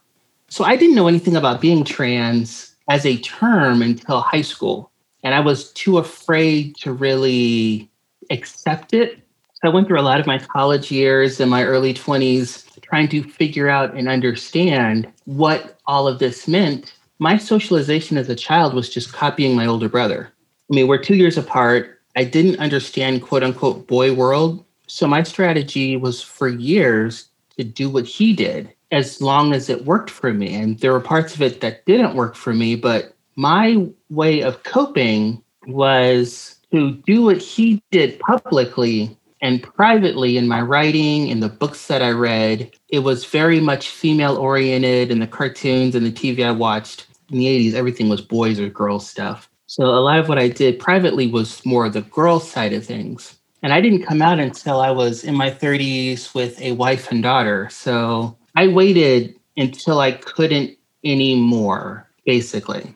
So 0.49 0.65
I 0.65 0.75
didn't 0.75 0.95
know 0.95 1.07
anything 1.07 1.37
about 1.37 1.61
being 1.61 1.85
trans 1.85 2.75
as 2.89 3.05
a 3.05 3.17
term 3.19 3.81
until 3.81 4.19
high 4.19 4.41
school. 4.41 4.91
And 5.23 5.33
I 5.33 5.39
was 5.39 5.71
too 5.73 5.97
afraid 5.97 6.75
to 6.77 6.91
really 6.91 7.89
accept 8.29 8.93
it. 8.93 9.19
So 9.53 9.69
I 9.69 9.73
went 9.73 9.87
through 9.87 10.01
a 10.01 10.03
lot 10.03 10.19
of 10.19 10.27
my 10.27 10.39
college 10.39 10.91
years 10.91 11.39
and 11.39 11.49
my 11.49 11.63
early 11.63 11.93
20s 11.93 12.65
trying 12.81 13.07
to 13.09 13.23
figure 13.23 13.69
out 13.69 13.95
and 13.95 14.09
understand 14.09 15.07
what 15.23 15.79
all 15.85 16.05
of 16.05 16.19
this 16.19 16.49
meant. 16.49 16.93
My 17.19 17.37
socialization 17.37 18.17
as 18.17 18.27
a 18.27 18.35
child 18.35 18.73
was 18.73 18.89
just 18.89 19.13
copying 19.13 19.55
my 19.55 19.65
older 19.65 19.87
brother. 19.87 20.33
I 20.69 20.75
mean, 20.75 20.87
we're 20.87 20.97
two 20.97 21.15
years 21.15 21.37
apart. 21.37 22.01
I 22.15 22.23
didn't 22.23 22.59
understand 22.59 23.21
quote 23.21 23.43
unquote 23.43 23.87
boy 23.87 24.13
world. 24.13 24.63
So 24.87 25.07
my 25.07 25.23
strategy 25.23 25.97
was 25.97 26.21
for 26.21 26.47
years 26.47 27.29
to 27.57 27.63
do 27.63 27.89
what 27.89 28.05
he 28.05 28.33
did 28.33 28.73
as 28.91 29.21
long 29.21 29.53
as 29.53 29.69
it 29.69 29.85
worked 29.85 30.09
for 30.09 30.33
me. 30.33 30.55
And 30.55 30.79
there 30.79 30.93
were 30.93 30.99
parts 30.99 31.35
of 31.35 31.41
it 31.41 31.61
that 31.61 31.85
didn't 31.85 32.15
work 32.15 32.35
for 32.35 32.53
me, 32.53 32.75
but 32.75 33.13
my 33.35 33.85
way 34.09 34.41
of 34.41 34.63
coping 34.63 35.43
was 35.67 36.55
to 36.71 36.91
do 37.05 37.23
what 37.23 37.37
he 37.37 37.81
did 37.91 38.19
publicly 38.19 39.17
and 39.41 39.61
privately 39.61 40.37
in 40.37 40.47
my 40.47 40.61
writing 40.61 41.27
in 41.27 41.41
the 41.41 41.49
books 41.49 41.87
that 41.87 42.01
I 42.01 42.11
read. 42.11 42.71
It 42.89 42.99
was 42.99 43.25
very 43.25 43.59
much 43.59 43.89
female 43.89 44.37
oriented 44.37 45.11
and 45.11 45.21
the 45.21 45.27
cartoons 45.27 45.95
and 45.95 46.05
the 46.05 46.11
TV 46.11 46.45
I 46.45 46.51
watched 46.51 47.07
in 47.29 47.39
the 47.39 47.45
80s, 47.45 47.73
everything 47.73 48.09
was 48.09 48.21
boys 48.21 48.59
or 48.59 48.69
girls 48.69 49.07
stuff. 49.07 49.49
So 49.67 49.85
a 49.85 50.01
lot 50.01 50.19
of 50.19 50.29
what 50.29 50.39
I 50.39 50.49
did 50.49 50.79
privately 50.79 51.27
was 51.27 51.65
more 51.65 51.89
the 51.89 52.01
girl 52.01 52.39
side 52.39 52.73
of 52.73 52.85
things. 52.85 53.37
And 53.63 53.73
I 53.73 53.81
didn't 53.81 54.05
come 54.05 54.21
out 54.21 54.39
until 54.39 54.81
I 54.81 54.91
was 54.91 55.23
in 55.23 55.35
my 55.35 55.51
30s 55.51 56.33
with 56.33 56.59
a 56.61 56.73
wife 56.73 57.11
and 57.11 57.21
daughter. 57.21 57.69
So 57.69 58.37
I 58.55 58.67
waited 58.67 59.35
until 59.57 59.99
I 59.99 60.13
couldn't 60.13 60.77
anymore, 61.03 62.09
basically. 62.25 62.95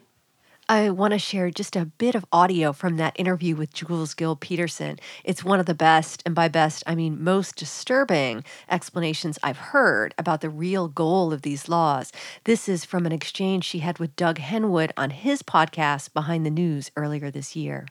I 0.72 0.90
want 0.90 1.12
to 1.12 1.20
share 1.20 1.52
just 1.52 1.76
a 1.76 1.84
bit 1.84 2.16
of 2.16 2.24
audio 2.32 2.72
from 2.72 2.96
that 2.96 3.20
interview 3.20 3.58
with 3.58 3.74
Jules 3.74 4.14
Gill 4.14 4.38
Peterson. 4.38 5.00
It's 5.26 5.44
one 5.44 5.60
of 5.60 5.66
the 5.66 5.74
best, 5.74 6.24
and 6.26 6.34
by 6.34 6.48
best, 6.48 6.82
I 6.88 6.96
mean 6.96 7.22
most 7.22 7.58
disturbing 7.58 8.46
explanations 8.70 9.38
I've 9.44 9.58
heard 9.58 10.16
about 10.18 10.40
the 10.40 10.50
real 10.50 10.88
goal 10.88 11.34
of 11.34 11.42
these 11.42 11.68
laws. 11.68 12.14
This 12.46 12.70
is 12.70 12.86
from 12.86 13.06
an 13.06 13.12
exchange 13.12 13.66
she 13.66 13.80
had 13.80 14.00
with 14.00 14.16
Doug 14.16 14.38
Henwood 14.38 14.92
on 14.96 15.10
his 15.10 15.44
podcast, 15.44 16.14
Behind 16.14 16.46
the 16.46 16.50
News, 16.50 16.90
earlier 16.96 17.30
this 17.30 17.54
year. 17.54 17.86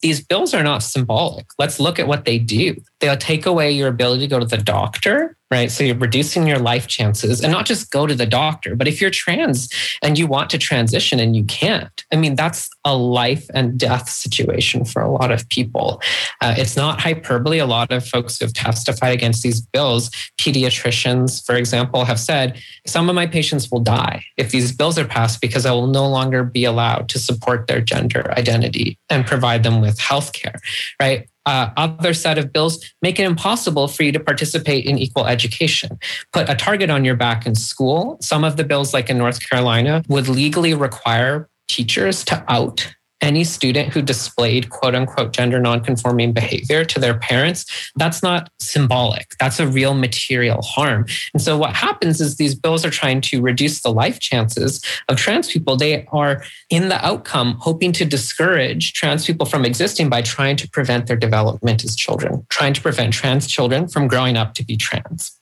These 0.00 0.24
bills 0.24 0.54
are 0.54 0.62
not 0.62 0.82
symbolic. 0.82 1.44
Let's 1.58 1.78
look 1.78 1.98
at 1.98 2.08
what 2.08 2.24
they 2.24 2.38
do. 2.38 2.76
They'll 3.00 3.18
take 3.18 3.44
away 3.44 3.72
your 3.72 3.88
ability 3.88 4.22
to 4.22 4.28
go 4.28 4.38
to 4.38 4.46
the 4.46 4.56
doctor 4.56 5.36
right? 5.50 5.70
So 5.70 5.84
you're 5.84 5.96
reducing 5.96 6.46
your 6.46 6.58
life 6.58 6.88
chances 6.88 7.40
and 7.40 7.52
not 7.52 7.66
just 7.66 7.90
go 7.90 8.06
to 8.06 8.14
the 8.14 8.26
doctor, 8.26 8.74
but 8.74 8.88
if 8.88 9.00
you're 9.00 9.10
trans 9.10 9.68
and 10.02 10.18
you 10.18 10.26
want 10.26 10.50
to 10.50 10.58
transition 10.58 11.20
and 11.20 11.36
you 11.36 11.44
can't, 11.44 12.04
I 12.12 12.16
mean, 12.16 12.34
that's 12.34 12.68
a 12.84 12.96
life 12.96 13.46
and 13.54 13.78
death 13.78 14.08
situation 14.08 14.84
for 14.84 15.02
a 15.02 15.10
lot 15.10 15.30
of 15.30 15.48
people. 15.48 16.02
Uh, 16.40 16.54
it's 16.58 16.76
not 16.76 17.00
hyperbole. 17.00 17.58
A 17.58 17.66
lot 17.66 17.92
of 17.92 18.06
folks 18.06 18.38
who 18.38 18.44
have 18.44 18.54
testified 18.54 19.14
against 19.14 19.42
these 19.42 19.60
bills, 19.60 20.10
pediatricians, 20.38 21.44
for 21.44 21.54
example, 21.54 22.04
have 22.04 22.18
said 22.18 22.60
some 22.86 23.08
of 23.08 23.14
my 23.14 23.26
patients 23.26 23.70
will 23.70 23.80
die 23.80 24.24
if 24.36 24.50
these 24.50 24.72
bills 24.72 24.98
are 24.98 25.06
passed 25.06 25.40
because 25.40 25.64
I 25.64 25.70
will 25.70 25.86
no 25.86 26.08
longer 26.08 26.42
be 26.42 26.64
allowed 26.64 27.08
to 27.10 27.18
support 27.20 27.68
their 27.68 27.80
gender 27.80 28.32
identity 28.36 28.98
and 29.08 29.24
provide 29.24 29.62
them 29.62 29.80
with 29.80 29.98
health 30.00 30.32
care, 30.32 30.60
right? 31.00 31.28
Uh, 31.46 31.70
other 31.76 32.12
set 32.12 32.38
of 32.38 32.52
bills 32.52 32.84
make 33.02 33.18
it 33.18 33.24
impossible 33.24 33.88
for 33.88 34.02
you 34.02 34.12
to 34.12 34.20
participate 34.20 34.84
in 34.84 34.98
equal 34.98 35.26
education. 35.26 35.98
Put 36.32 36.48
a 36.48 36.54
target 36.54 36.90
on 36.90 37.04
your 37.04 37.16
back 37.16 37.46
in 37.46 37.54
school. 37.54 38.18
Some 38.20 38.44
of 38.44 38.56
the 38.56 38.64
bills, 38.64 38.92
like 38.92 39.08
in 39.08 39.16
North 39.16 39.48
Carolina, 39.48 40.02
would 40.08 40.28
legally 40.28 40.74
require 40.74 41.48
teachers 41.68 42.24
to 42.24 42.44
out 42.48 42.94
any 43.20 43.44
student 43.44 43.92
who 43.92 44.02
displayed 44.02 44.70
quote 44.70 44.94
unquote 44.94 45.32
gender 45.32 45.58
nonconforming 45.58 46.32
behavior 46.32 46.84
to 46.84 47.00
their 47.00 47.18
parents, 47.18 47.90
that's 47.96 48.22
not 48.22 48.50
symbolic. 48.60 49.34
That's 49.40 49.58
a 49.58 49.66
real 49.66 49.94
material 49.94 50.62
harm. 50.62 51.06
And 51.32 51.42
so 51.42 51.56
what 51.56 51.74
happens 51.74 52.20
is 52.20 52.36
these 52.36 52.54
bills 52.54 52.84
are 52.84 52.90
trying 52.90 53.20
to 53.22 53.40
reduce 53.40 53.80
the 53.80 53.92
life 53.92 54.20
chances 54.20 54.82
of 55.08 55.16
trans 55.16 55.50
people. 55.50 55.76
They 55.76 56.04
are 56.12 56.42
in 56.70 56.88
the 56.88 57.04
outcome 57.04 57.56
hoping 57.60 57.92
to 57.92 58.04
discourage 58.04 58.92
trans 58.92 59.26
people 59.26 59.46
from 59.46 59.64
existing 59.64 60.08
by 60.08 60.22
trying 60.22 60.56
to 60.56 60.68
prevent 60.68 61.06
their 61.06 61.16
development 61.16 61.84
as 61.84 61.96
children, 61.96 62.46
trying 62.50 62.74
to 62.74 62.80
prevent 62.80 63.12
trans 63.12 63.46
children 63.46 63.88
from 63.88 64.08
growing 64.08 64.36
up 64.36 64.54
to 64.54 64.64
be 64.64 64.76
trans. 64.76 65.38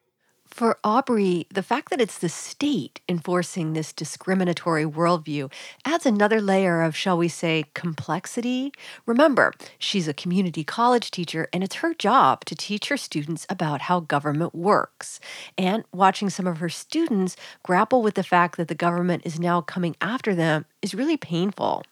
For 0.55 0.79
Aubrey, 0.85 1.49
the 1.53 1.65
fact 1.65 1.91
that 1.91 2.01
it's 2.01 2.19
the 2.19 2.29
state 2.29 3.01
enforcing 3.09 3.73
this 3.73 3.93
discriminatory 3.93 4.85
worldview 4.85 5.51
adds 5.85 6.07
another 6.07 6.41
layer 6.41 6.83
of, 6.83 6.95
shall 6.95 7.19
we 7.19 7.27
say, 7.27 7.65
complexity. 7.75 8.73
Remember, 9.05 9.53
she's 9.81 10.07
a 10.07 10.15
community 10.15 10.63
college 10.63 11.11
teacher, 11.11 11.49
and 11.53 11.65
it's 11.65 11.75
her 11.83 11.93
job 11.93 12.45
to 12.45 12.55
teach 12.55 12.89
her 12.89 12.97
students 12.97 13.49
about 13.51 13.81
how 13.81 13.99
government 13.99 14.55
works. 14.55 15.19
And 15.59 15.83
watching 15.93 16.31
some 16.31 16.47
of 16.47 16.59
her 16.59 16.69
students 16.69 17.35
grapple 17.65 18.01
with 18.01 18.15
the 18.15 18.23
fact 18.23 18.57
that 18.57 18.69
the 18.69 18.77
government 18.77 19.23
is 19.27 19.41
now 19.41 19.61
coming 19.61 19.97
after 20.01 20.37
them 20.37 20.67
is 20.83 20.95
really 20.95 21.17
painful. 21.17 21.83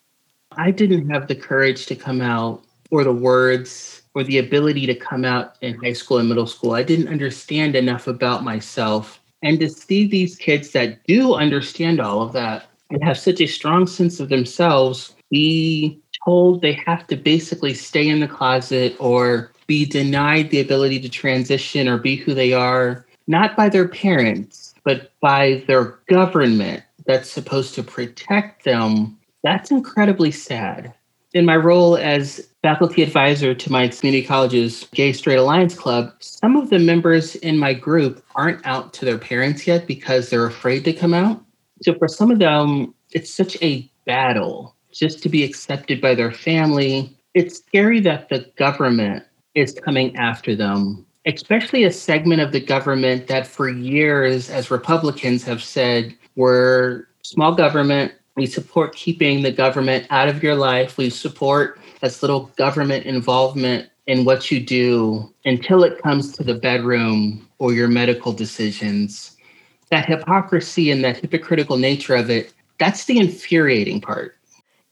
I 0.52 0.70
didn't 0.70 1.10
have 1.10 1.26
the 1.26 1.34
courage 1.34 1.86
to 1.86 1.96
come 1.96 2.20
out 2.20 2.62
or 2.92 3.02
the 3.02 3.12
words 3.12 4.01
or 4.14 4.24
the 4.24 4.38
ability 4.38 4.86
to 4.86 4.94
come 4.94 5.24
out 5.24 5.56
in 5.60 5.74
high 5.82 5.92
school 5.92 6.18
and 6.18 6.28
middle 6.28 6.46
school. 6.46 6.72
I 6.72 6.82
didn't 6.82 7.08
understand 7.08 7.74
enough 7.74 8.06
about 8.06 8.44
myself. 8.44 9.20
And 9.42 9.58
to 9.60 9.68
see 9.68 10.06
these 10.06 10.36
kids 10.36 10.70
that 10.72 11.02
do 11.04 11.34
understand 11.34 12.00
all 12.00 12.22
of 12.22 12.32
that 12.32 12.66
and 12.90 13.02
have 13.02 13.18
such 13.18 13.40
a 13.40 13.46
strong 13.46 13.86
sense 13.86 14.20
of 14.20 14.28
themselves 14.28 15.14
be 15.30 16.00
told 16.24 16.60
they 16.60 16.74
have 16.86 17.06
to 17.08 17.16
basically 17.16 17.74
stay 17.74 18.08
in 18.08 18.20
the 18.20 18.28
closet 18.28 18.94
or 19.00 19.50
be 19.66 19.84
denied 19.84 20.50
the 20.50 20.60
ability 20.60 21.00
to 21.00 21.08
transition 21.08 21.88
or 21.88 21.98
be 21.98 22.16
who 22.16 22.34
they 22.34 22.52
are, 22.52 23.06
not 23.26 23.56
by 23.56 23.68
their 23.68 23.88
parents, 23.88 24.74
but 24.84 25.12
by 25.20 25.64
their 25.66 25.98
government 26.08 26.82
that's 27.06 27.30
supposed 27.30 27.74
to 27.74 27.82
protect 27.82 28.64
them, 28.64 29.18
that's 29.42 29.70
incredibly 29.70 30.30
sad. 30.30 30.94
In 31.34 31.46
my 31.46 31.56
role 31.56 31.96
as 31.96 32.46
faculty 32.62 33.02
advisor 33.02 33.54
to 33.54 33.72
my 33.72 33.88
community 33.88 34.26
college's 34.26 34.86
Gay 34.92 35.14
Straight 35.14 35.38
Alliance 35.38 35.74
Club, 35.74 36.12
some 36.20 36.56
of 36.56 36.68
the 36.68 36.78
members 36.78 37.36
in 37.36 37.58
my 37.58 37.72
group 37.72 38.22
aren't 38.34 38.64
out 38.66 38.92
to 38.94 39.06
their 39.06 39.16
parents 39.16 39.66
yet 39.66 39.86
because 39.86 40.28
they're 40.28 40.44
afraid 40.44 40.84
to 40.84 40.92
come 40.92 41.14
out. 41.14 41.42
So 41.82 41.94
for 41.94 42.06
some 42.06 42.30
of 42.30 42.38
them, 42.38 42.94
it's 43.12 43.32
such 43.32 43.56
a 43.62 43.90
battle 44.04 44.76
just 44.92 45.22
to 45.22 45.30
be 45.30 45.42
accepted 45.42 46.02
by 46.02 46.14
their 46.14 46.32
family. 46.32 47.16
It's 47.32 47.56
scary 47.56 48.00
that 48.00 48.28
the 48.28 48.46
government 48.56 49.24
is 49.54 49.72
coming 49.72 50.14
after 50.16 50.54
them, 50.54 51.06
especially 51.26 51.84
a 51.84 51.92
segment 51.92 52.42
of 52.42 52.52
the 52.52 52.60
government 52.60 53.26
that 53.28 53.46
for 53.46 53.70
years, 53.70 54.50
as 54.50 54.70
Republicans 54.70 55.44
have 55.44 55.62
said, 55.62 56.14
we're 56.36 57.06
small 57.22 57.54
government. 57.54 58.12
We 58.36 58.46
support 58.46 58.94
keeping 58.94 59.42
the 59.42 59.52
government 59.52 60.06
out 60.10 60.28
of 60.28 60.42
your 60.42 60.54
life. 60.54 60.96
We 60.96 61.10
support 61.10 61.78
as 62.00 62.22
little 62.22 62.50
government 62.56 63.04
involvement 63.04 63.90
in 64.06 64.24
what 64.24 64.50
you 64.50 64.60
do 64.60 65.32
until 65.44 65.84
it 65.84 66.02
comes 66.02 66.32
to 66.32 66.42
the 66.42 66.54
bedroom 66.54 67.46
or 67.58 67.72
your 67.72 67.88
medical 67.88 68.32
decisions. 68.32 69.36
That 69.90 70.06
hypocrisy 70.06 70.90
and 70.90 71.04
that 71.04 71.18
hypocritical 71.18 71.76
nature 71.76 72.14
of 72.14 72.30
it, 72.30 72.54
that's 72.78 73.04
the 73.04 73.18
infuriating 73.18 74.00
part. 74.00 74.36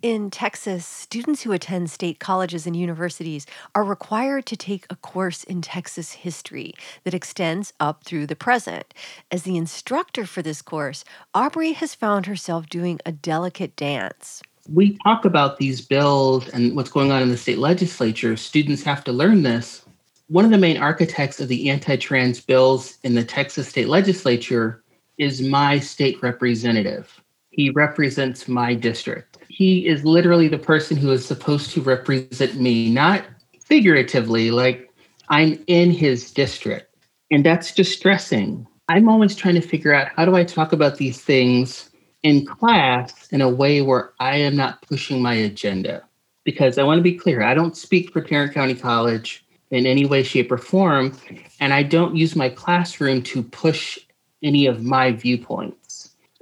In 0.02 0.30
Texas, 0.30 0.86
students 0.86 1.42
who 1.42 1.52
attend 1.52 1.90
state 1.90 2.18
colleges 2.18 2.66
and 2.66 2.74
universities 2.74 3.46
are 3.74 3.84
required 3.84 4.46
to 4.46 4.56
take 4.56 4.86
a 4.88 4.96
course 4.96 5.44
in 5.44 5.60
Texas 5.60 6.12
history 6.12 6.72
that 7.04 7.12
extends 7.12 7.74
up 7.78 8.04
through 8.04 8.26
the 8.26 8.34
present. 8.34 8.94
As 9.30 9.42
the 9.42 9.58
instructor 9.58 10.24
for 10.24 10.40
this 10.40 10.62
course, 10.62 11.04
Aubrey 11.34 11.72
has 11.72 11.94
found 11.94 12.24
herself 12.24 12.66
doing 12.66 12.98
a 13.04 13.12
delicate 13.12 13.76
dance 13.76 14.42
we 14.72 14.96
talk 15.04 15.24
about 15.24 15.56
these 15.56 15.80
bills 15.80 16.48
and 16.50 16.76
what's 16.76 16.90
going 16.90 17.10
on 17.10 17.22
in 17.22 17.28
the 17.28 17.36
state 17.36 17.58
legislature. 17.58 18.36
Students 18.36 18.82
have 18.84 19.02
to 19.04 19.12
learn 19.12 19.42
this. 19.42 19.84
One 20.28 20.44
of 20.44 20.50
the 20.50 20.58
main 20.58 20.76
architects 20.76 21.40
of 21.40 21.48
the 21.48 21.70
anti 21.70 21.96
trans 21.96 22.40
bills 22.40 22.98
in 23.02 23.14
the 23.14 23.24
Texas 23.24 23.68
state 23.68 23.88
legislature 23.88 24.82
is 25.18 25.42
my 25.42 25.80
state 25.80 26.22
representative. 26.22 27.20
He 27.50 27.70
represents 27.70 28.48
my 28.48 28.74
district. 28.74 29.38
He 29.48 29.86
is 29.86 30.04
literally 30.04 30.48
the 30.48 30.58
person 30.58 30.96
who 30.96 31.10
is 31.10 31.26
supposed 31.26 31.70
to 31.72 31.82
represent 31.82 32.54
me, 32.56 32.90
not 32.90 33.24
figuratively, 33.64 34.50
like 34.50 34.90
I'm 35.28 35.62
in 35.66 35.90
his 35.90 36.30
district. 36.30 36.94
And 37.30 37.44
that's 37.44 37.74
distressing. 37.74 38.66
I'm 38.88 39.08
always 39.08 39.36
trying 39.36 39.54
to 39.54 39.60
figure 39.60 39.94
out 39.94 40.08
how 40.16 40.24
do 40.24 40.34
I 40.34 40.44
talk 40.44 40.72
about 40.72 40.96
these 40.96 41.20
things 41.20 41.90
in 42.22 42.46
class 42.46 43.28
in 43.32 43.40
a 43.40 43.48
way 43.48 43.82
where 43.82 44.12
I 44.20 44.36
am 44.36 44.56
not 44.56 44.82
pushing 44.82 45.22
my 45.22 45.34
agenda. 45.34 46.02
Because 46.44 46.78
I 46.78 46.82
want 46.82 46.98
to 46.98 47.02
be 47.02 47.14
clear, 47.14 47.42
I 47.42 47.54
don't 47.54 47.76
speak 47.76 48.12
for 48.12 48.20
Tarrant 48.20 48.54
County 48.54 48.74
College 48.74 49.44
in 49.70 49.86
any 49.86 50.06
way, 50.06 50.22
shape, 50.22 50.50
or 50.50 50.58
form. 50.58 51.16
And 51.60 51.72
I 51.72 51.82
don't 51.82 52.16
use 52.16 52.34
my 52.34 52.48
classroom 52.48 53.22
to 53.24 53.42
push 53.42 53.98
any 54.42 54.66
of 54.66 54.82
my 54.82 55.12
viewpoints. 55.12 55.79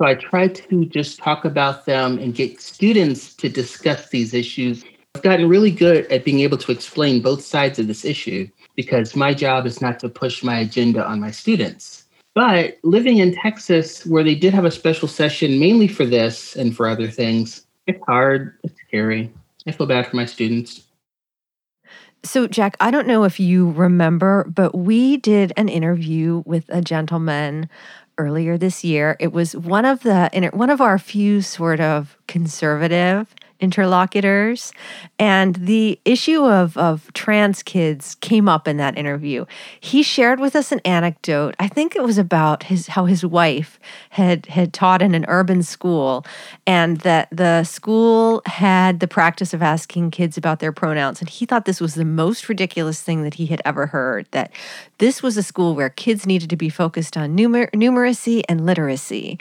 So 0.01 0.07
I 0.07 0.15
try 0.15 0.47
to 0.47 0.85
just 0.85 1.19
talk 1.19 1.45
about 1.45 1.85
them 1.85 2.19
and 2.19 2.33
get 2.33 2.61
students 2.61 3.35
to 3.35 3.49
discuss 3.49 4.11
these 4.11 4.33
issues. 4.33 4.85
I've 5.17 5.23
gotten 5.23 5.49
really 5.49 5.73
good 5.73 6.07
at 6.07 6.25
being 6.25 6.39
able 6.41 6.59
to 6.59 6.71
explain 6.71 7.21
both 7.21 7.45
sides 7.45 7.81
of 7.81 7.89
this 7.89 8.05
issue 8.05 8.49
because 8.77 9.17
my 9.17 9.35
job 9.35 9.67
is 9.67 9.81
not 9.81 9.99
to 10.01 10.09
push 10.09 10.45
my 10.45 10.61
agenda 10.61 11.05
on 11.05 11.19
my 11.19 11.33
students. 11.33 12.07
But 12.37 12.79
living 12.85 13.19
in 13.19 13.35
Texas, 13.35 14.07
where 14.07 14.23
they 14.23 14.37
did 14.37 14.55
have 14.55 14.65
a 14.65 14.71
special 14.71 15.09
session 15.09 15.59
mainly 15.59 15.89
for 15.89 16.07
this 16.07 16.55
and 16.55 16.77
for 16.77 16.87
other 16.87 17.09
things, 17.09 17.67
it's 17.89 18.01
hard. 18.07 18.57
It's 18.63 18.79
scary. 18.87 19.33
I 19.67 19.73
feel 19.73 19.89
bad 19.89 20.07
for 20.07 20.15
my 20.15 20.27
students. 20.27 20.85
So, 22.23 22.47
Jack, 22.47 22.77
I 22.79 22.93
don't 22.93 23.09
know 23.09 23.25
if 23.25 23.41
you 23.41 23.71
remember, 23.73 24.45
but 24.45 24.77
we 24.77 25.17
did 25.17 25.53
an 25.57 25.69
interview 25.69 26.43
with 26.47 26.65
a 26.69 26.81
gentleman 26.81 27.69
earlier 28.19 28.59
this 28.59 28.85
year. 28.85 29.17
It 29.21 29.33
was 29.33 29.57
one 29.57 29.85
of 29.85 30.03
the 30.03 30.51
one 30.53 30.71
of 30.71 30.81
our 30.81 30.99
few 30.99 31.41
sort 31.41 31.81
of 31.81 32.19
conservative 32.27 33.35
interlocutors. 33.61 34.73
And 35.19 35.55
the 35.57 35.99
issue 36.05 36.45
of, 36.45 36.77
of 36.77 37.13
trans 37.13 37.63
kids 37.63 38.15
came 38.17 38.49
up 38.49 38.69
in 38.69 38.77
that 38.77 38.97
interview. 38.97 39.47
He 39.81 40.03
shared 40.03 40.39
with 40.39 40.55
us 40.55 40.71
an 40.71 40.81
anecdote. 40.85 41.55
I 41.59 41.69
think 41.69 41.97
it 41.97 42.03
was 42.03 42.19
about 42.19 42.65
his 42.65 42.89
how 42.89 43.07
his 43.07 43.25
wife 43.25 43.81
had 44.11 44.47
had 44.47 44.73
taught 44.73 45.03
in 45.03 45.15
an 45.15 45.25
urban 45.29 45.63
school 45.63 46.25
and 46.67 46.99
that 46.99 47.29
the 47.33 47.65
school 47.65 48.43
had 48.47 49.01
the 49.01 49.09
practice 49.09 49.53
of 49.53 49.63
asking 49.63 50.11
kids 50.11 50.37
about 50.37 50.61
their 50.61 50.73
pronouns. 50.73 51.21
And 51.21 51.29
he 51.29 51.47
thought 51.47 51.65
this 51.65 51.81
was 51.81 51.95
the 51.95 52.05
most 52.05 52.49
ridiculous 52.49 53.03
thing 53.03 53.23
that 53.25 53.35
he 53.35 53.47
had 53.47 53.61
ever 53.65 53.87
heard. 53.87 54.29
That 54.31 54.53
this 54.99 55.23
was 55.23 55.37
a 55.37 55.43
school 55.43 55.75
where 55.75 55.91
kids 55.91 56.27
needed 56.27 56.51
to 56.51 56.57
be 56.57 56.69
focused 56.69 57.17
on 57.17 57.37
numer- 57.37 57.71
numeracy 57.71 58.43
and 58.49 58.65
literacy. 58.65 59.39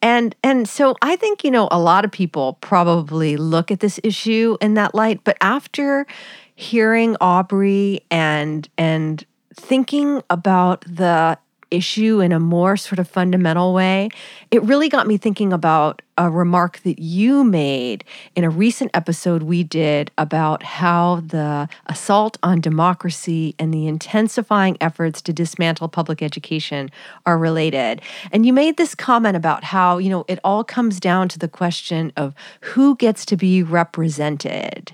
And 0.00 0.34
and 0.42 0.68
so 0.68 0.96
I 1.02 1.16
think, 1.16 1.44
you 1.44 1.50
know, 1.50 1.68
a 1.70 1.78
lot 1.78 2.04
of 2.04 2.10
people 2.10 2.54
probably 2.60 3.36
look 3.36 3.57
at 3.70 3.80
this 3.80 3.98
issue 4.02 4.56
in 4.60 4.74
that 4.74 4.94
light, 4.94 5.20
but 5.24 5.36
after 5.40 6.06
hearing 6.54 7.16
Aubrey 7.20 8.00
and 8.10 8.68
and 8.76 9.24
thinking 9.54 10.22
about 10.30 10.84
the 10.86 11.38
issue 11.70 12.20
in 12.20 12.32
a 12.32 12.40
more 12.40 12.76
sort 12.76 12.98
of 12.98 13.08
fundamental 13.08 13.74
way, 13.74 14.08
it 14.50 14.62
really 14.62 14.88
got 14.88 15.06
me 15.06 15.16
thinking 15.16 15.52
about 15.52 16.02
a 16.16 16.28
remark 16.28 16.80
that 16.80 16.98
you 16.98 17.44
made 17.44 18.04
in 18.34 18.42
a 18.42 18.50
recent 18.50 18.90
episode 18.92 19.44
we 19.44 19.62
did 19.62 20.10
about 20.18 20.62
how 20.64 21.22
the 21.26 21.68
assault 21.86 22.36
on 22.42 22.60
democracy 22.60 23.54
and 23.58 23.72
the 23.72 23.86
intensifying 23.86 24.76
efforts 24.80 25.22
to 25.22 25.32
dismantle 25.32 25.88
public 25.88 26.20
education 26.20 26.90
are 27.24 27.38
related. 27.38 28.02
And 28.32 28.44
you 28.44 28.52
made 28.52 28.76
this 28.76 28.96
comment 28.96 29.36
about 29.36 29.62
how, 29.62 29.98
you 29.98 30.10
know, 30.10 30.24
it 30.26 30.40
all 30.42 30.64
comes 30.64 30.98
down 30.98 31.28
to 31.28 31.38
the 31.38 31.48
question 31.48 32.12
of 32.16 32.34
who 32.62 32.96
gets 32.96 33.24
to 33.26 33.36
be 33.36 33.62
represented. 33.62 34.92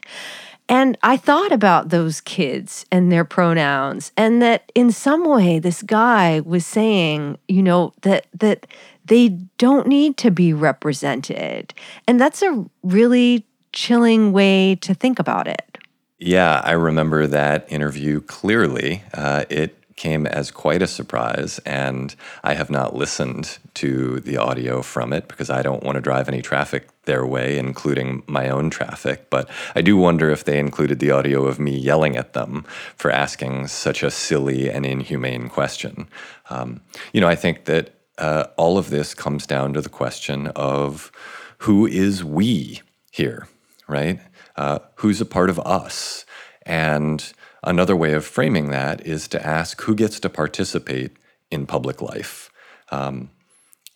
And 0.69 0.97
I 1.03 1.17
thought 1.17 1.53
about 1.53 1.91
those 1.91 2.21
kids 2.21 2.87
and 2.91 3.13
their 3.13 3.25
pronouns, 3.25 4.13
and 4.17 4.41
that 4.41 4.73
in 4.75 4.91
some 4.93 5.25
way, 5.25 5.59
this 5.59 5.83
guy 5.83 6.41
was 6.41 6.65
saying, 6.65 7.39
you 7.49 7.63
know, 7.63 7.93
that 8.03 8.27
that 8.33 8.67
they 9.05 9.29
don't 9.59 9.87
need 9.87 10.17
to 10.19 10.31
be 10.31 10.55
represented, 10.55 11.75
and 12.09 12.19
that's 12.19 12.41
a 12.41 12.65
really 12.83 13.45
chilling 13.73 14.33
way 14.33 14.77
to 14.77 14.95
think 14.95 15.19
about 15.19 15.47
it. 15.47 15.79
Yeah, 16.19 16.63
I 16.65 16.73
remember 16.73 17.27
that 17.27 17.67
interview 17.71 18.23
clearly. 18.23 19.03
Uh, 19.13 19.45
it 19.51 19.77
came 19.97 20.27
as 20.27 20.51
quite 20.51 20.83
a 20.83 20.87
surprise, 20.87 21.59
and 21.61 22.15
I 22.43 22.55
have 22.55 22.71
not 22.71 22.97
listened 22.97 23.59
to 23.75 24.21
the 24.21 24.37
audio 24.37 24.83
from 24.83 25.13
it 25.13 25.29
because 25.29 25.51
I 25.51 25.63
don't 25.63 25.83
want 25.85 25.97
to 25.97 26.01
drive 26.01 26.29
any 26.29 26.43
traffic 26.43 26.89
their 27.05 27.25
way, 27.25 27.59
including 27.59 28.23
my 28.27 28.49
own 28.49 28.71
traffic. 28.71 29.31
But 29.31 29.49
I 29.75 29.83
do 29.83 29.97
wonder 29.97 30.31
if 30.31 30.45
they 30.45 30.59
included 30.59 30.99
the 30.99 31.11
audio 31.11 31.45
of 31.47 31.59
me 31.59 31.77
yelling 31.77 32.17
at 32.17 32.33
them 32.33 32.65
for 32.97 33.11
asking 33.11 33.69
such 33.69 34.03
a 34.03 34.11
silly 34.11 34.71
and 34.71 34.85
inhumane 34.85 35.49
question. 35.49 36.09
Um, 36.51 36.81
you 37.13 37.21
know, 37.21 37.29
I 37.29 37.37
think 37.37 37.67
that 37.67 37.95
uh, 38.19 38.47
all 38.57 38.79
of 38.79 38.91
this 38.91 39.15
comes 39.15 39.47
down 39.47 39.73
to 39.75 39.81
the 39.81 39.89
question 39.89 40.49
of 40.49 41.11
who 41.59 41.87
is 41.87 42.25
we 42.25 42.83
here, 43.11 43.49
right? 43.89 44.21
Uh, 44.57 44.79
who's 44.97 45.21
a 45.21 45.27
part 45.27 45.51
of 45.51 45.59
us? 45.61 46.25
And 46.67 47.33
Another 47.67 47.97
way 47.97 48.13
of 48.13 48.27
framing 48.27 48.71
that 48.71 49.07
is 49.07 49.27
to 49.29 49.45
ask 49.45 49.81
who 49.83 49.95
gets 49.95 50.21
to 50.21 50.29
participate 50.29 51.17
in 51.51 51.67
public 51.67 52.03
life. 52.03 52.51
Um, 52.91 53.31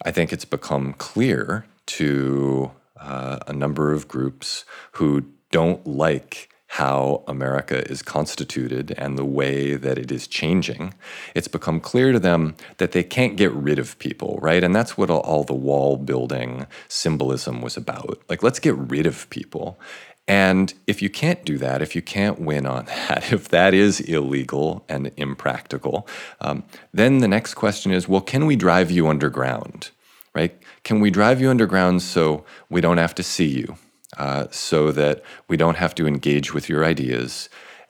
I 0.04 0.10
think 0.10 0.32
it's 0.32 0.46
become 0.46 0.94
clear 0.94 1.66
to 1.86 2.70
uh, 2.98 3.40
a 3.46 3.52
number 3.52 3.92
of 3.92 4.08
groups 4.08 4.64
who 4.92 5.26
don't 5.50 5.86
like 5.86 6.48
how 6.72 7.24
America 7.26 7.90
is 7.90 8.02
constituted 8.02 8.94
and 8.98 9.16
the 9.16 9.24
way 9.24 9.74
that 9.74 9.96
it 9.96 10.12
is 10.12 10.26
changing, 10.26 10.92
it's 11.34 11.48
become 11.48 11.80
clear 11.80 12.12
to 12.12 12.20
them 12.20 12.54
that 12.76 12.92
they 12.92 13.02
can't 13.02 13.36
get 13.36 13.50
rid 13.52 13.78
of 13.78 13.98
people, 13.98 14.38
right? 14.42 14.62
And 14.62 14.76
that's 14.76 14.96
what 14.96 15.08
all, 15.08 15.44
the 15.44 15.54
wall 15.54 15.96
building 15.96 16.66
symbolism 16.86 17.62
was 17.62 17.78
about. 17.78 18.20
Like, 18.28 18.42
let's 18.42 18.58
get 18.60 18.76
rid 18.76 19.06
of 19.06 19.28
people. 19.30 19.80
And 20.28 20.74
if 20.86 21.00
you 21.00 21.08
can't 21.08 21.42
do 21.46 21.56
that, 21.56 21.80
if 21.80 21.96
you 21.96 22.02
can't 22.02 22.38
win 22.38 22.66
on 22.66 22.84
that, 23.08 23.32
if 23.32 23.48
that 23.48 23.74
is 23.74 24.00
illegal 24.00 24.84
and 24.88 25.10
impractical, 25.16 26.06
um, 26.42 26.62
then 26.92 27.18
the 27.18 27.28
next 27.28 27.54
question 27.54 27.90
is 27.90 28.06
well, 28.06 28.20
can 28.20 28.46
we 28.46 28.54
drive 28.54 28.90
you 28.90 29.08
underground? 29.08 29.90
Right? 30.34 30.56
Can 30.84 31.00
we 31.00 31.10
drive 31.10 31.40
you 31.40 31.50
underground 31.50 32.02
so 32.02 32.44
we 32.68 32.80
don't 32.80 32.98
have 32.98 33.14
to 33.16 33.22
see 33.22 33.48
you, 33.48 33.76
uh, 34.18 34.46
so 34.50 34.92
that 34.92 35.24
we 35.48 35.56
don't 35.56 35.78
have 35.78 35.94
to 35.96 36.06
engage 36.06 36.54
with 36.54 36.68
your 36.68 36.84
ideas, 36.84 37.48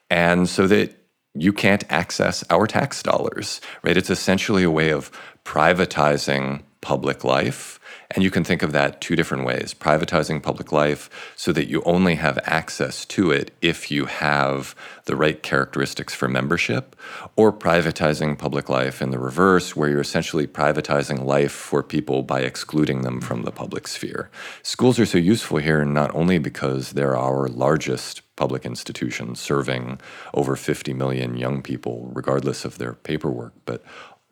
and 0.09 0.49
so 0.49 0.67
that 0.69 0.95
you 1.35 1.53
can't 1.53 1.85
access 1.91 2.45
our 2.49 2.67
tax 2.67 3.03
dollars? 3.03 3.61
Right? 3.83 3.97
It's 3.97 4.09
essentially 4.09 4.63
a 4.63 4.71
way 4.71 4.91
of 4.91 5.11
privatizing 5.45 6.63
public 6.81 7.25
life 7.25 7.78
and 8.11 8.25
you 8.25 8.31
can 8.31 8.43
think 8.43 8.63
of 8.63 8.73
that 8.73 9.01
two 9.01 9.17
different 9.17 9.45
ways 9.45 9.75
privatizing 9.75 10.43
public 10.43 10.73
life 10.73 11.11
so 11.37 11.53
that 11.53 11.69
you 11.69 11.83
only 11.83 12.15
have 12.15 12.39
access 12.45 13.05
to 13.05 13.31
it 13.31 13.51
if 13.61 13.91
you 13.91 14.07
have 14.07 14.75
the 15.05 15.17
right 15.17 15.43
characteristics 15.43 16.15
for 16.15 16.29
membership, 16.29 16.97
or 17.37 17.53
privatizing 17.53 18.39
public 18.39 18.69
life 18.69 19.01
in 19.01 19.11
the 19.11 19.19
reverse, 19.19 19.75
where 19.75 19.89
you're 19.89 20.01
essentially 20.01 20.47
privatizing 20.47 21.25
life 21.25 21.53
for 21.53 21.83
people 21.83 22.23
by 22.23 22.41
excluding 22.41 23.03
them 23.03 23.21
from 23.21 23.43
the 23.43 23.51
public 23.51 23.89
sphere. 23.89 24.31
Schools 24.63 24.99
are 24.99 25.07
so 25.07 25.19
useful 25.19 25.59
here 25.59 25.85
not 25.85 26.15
only 26.15 26.39
because 26.39 26.93
they're 26.93 27.17
our 27.17 27.49
largest 27.49 28.23
public 28.37 28.65
institution 28.65 29.35
serving 29.35 29.99
over 30.35 30.57
50 30.57 30.93
million 30.95 31.37
young 31.37 31.63
people, 31.63 32.11
regardless 32.13 32.65
of 32.65 32.79
their 32.79 32.95
paperwork, 32.95 33.55
but 33.65 33.83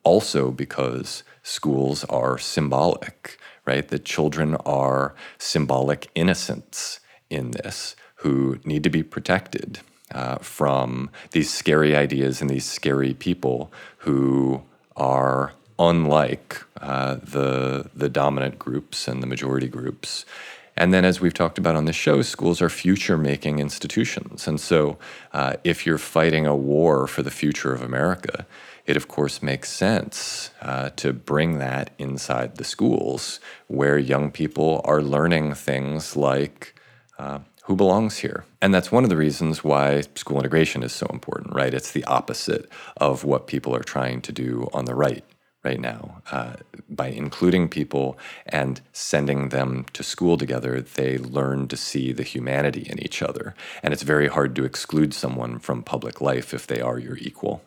also 0.04 0.52
because 0.52 1.24
schools 1.42 2.04
are 2.04 2.38
symbolic 2.38 3.38
right? 3.66 3.86
That 3.88 4.04
children 4.04 4.54
are 4.66 5.14
symbolic 5.38 6.10
innocents 6.14 7.00
in 7.28 7.50
this 7.50 7.96
who 8.16 8.58
need 8.64 8.82
to 8.84 8.90
be 8.90 9.02
protected 9.02 9.80
uh, 10.12 10.36
from 10.36 11.10
these 11.32 11.52
scary 11.52 11.96
ideas 11.96 12.40
and 12.40 12.48
these 12.48 12.64
scary 12.64 13.14
people 13.14 13.72
who 13.98 14.62
are 14.96 15.52
unlike 15.78 16.62
uh, 16.80 17.16
the 17.16 17.90
the 17.94 18.08
dominant 18.08 18.58
groups 18.58 19.08
and 19.08 19.22
the 19.22 19.26
majority 19.26 19.68
groups. 19.68 20.24
And 20.76 20.92
then, 20.92 21.04
as 21.04 21.20
we've 21.20 21.32
talked 21.32 21.58
about 21.58 21.74
on 21.74 21.86
this 21.86 21.96
show, 21.96 22.20
schools 22.22 22.60
are 22.60 22.68
future 22.68 23.16
making 23.16 23.58
institutions. 23.60 24.46
And 24.46 24.60
so, 24.60 24.98
uh, 25.32 25.54
if 25.64 25.86
you're 25.86 25.96
fighting 25.96 26.46
a 26.46 26.54
war 26.54 27.06
for 27.06 27.22
the 27.22 27.30
future 27.30 27.72
of 27.72 27.80
America, 27.80 28.46
it 28.84 28.96
of 28.96 29.08
course 29.08 29.42
makes 29.42 29.70
sense 29.70 30.50
uh, 30.62 30.90
to 30.96 31.12
bring 31.12 31.58
that 31.58 31.90
inside 31.98 32.56
the 32.56 32.64
schools 32.64 33.40
where 33.66 33.98
young 33.98 34.30
people 34.30 34.80
are 34.84 35.02
learning 35.02 35.54
things 35.54 36.16
like 36.16 36.78
uh, 37.18 37.40
who 37.64 37.74
belongs 37.74 38.18
here. 38.18 38.44
And 38.62 38.72
that's 38.72 38.92
one 38.92 39.02
of 39.02 39.10
the 39.10 39.16
reasons 39.16 39.64
why 39.64 40.02
school 40.14 40.38
integration 40.38 40.82
is 40.82 40.92
so 40.92 41.06
important, 41.12 41.54
right? 41.54 41.74
It's 41.74 41.90
the 41.90 42.04
opposite 42.04 42.70
of 42.98 43.24
what 43.24 43.48
people 43.48 43.74
are 43.74 43.82
trying 43.82 44.20
to 44.22 44.32
do 44.32 44.68
on 44.72 44.84
the 44.84 44.94
right 44.94 45.24
right 45.66 45.80
now. 45.80 46.22
Uh, 46.30 46.54
by 46.88 47.08
including 47.08 47.68
people 47.68 48.16
and 48.46 48.80
sending 48.92 49.48
them 49.48 49.84
to 49.92 50.02
school 50.02 50.38
together, 50.38 50.80
they 50.80 51.18
learn 51.18 51.66
to 51.68 51.76
see 51.76 52.12
the 52.12 52.22
humanity 52.22 52.86
in 52.88 52.98
each 53.06 53.20
other. 53.20 53.54
And 53.82 53.92
it's 53.92 54.04
very 54.14 54.28
hard 54.28 54.54
to 54.56 54.64
exclude 54.64 55.12
someone 55.12 55.58
from 55.58 55.82
public 55.82 56.20
life 56.20 56.54
if 56.54 56.66
they 56.66 56.80
are 56.80 56.98
your 56.98 57.18
equal. 57.18 57.62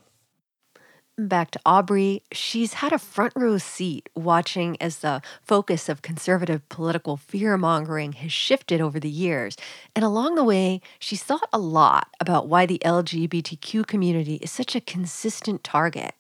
Back 1.18 1.52
to 1.52 1.60
Aubrey, 1.66 2.24
she's 2.32 2.76
had 2.76 2.94
a 2.94 2.98
front 3.14 3.34
row 3.36 3.58
seat 3.58 4.08
watching 4.16 4.78
as 4.80 5.00
the 5.00 5.22
focus 5.42 5.90
of 5.90 6.02
conservative 6.02 6.62
political 6.70 7.18
fear 7.18 7.58
mongering 7.58 8.14
has 8.14 8.32
shifted 8.32 8.80
over 8.80 9.02
the 9.02 9.10
years. 9.10 9.58
And 9.94 10.06
along 10.06 10.36
the 10.36 10.46
way, 10.46 10.80
she's 10.98 11.22
thought 11.22 11.50
a 11.52 11.60
lot 11.60 12.08
about 12.22 12.48
why 12.48 12.66
the 12.66 12.82
LGBTQ 12.86 13.86
community 13.86 14.36
is 14.36 14.50
such 14.50 14.78
a 14.78 14.86
consistent 14.96 15.62
target. 15.62 16.14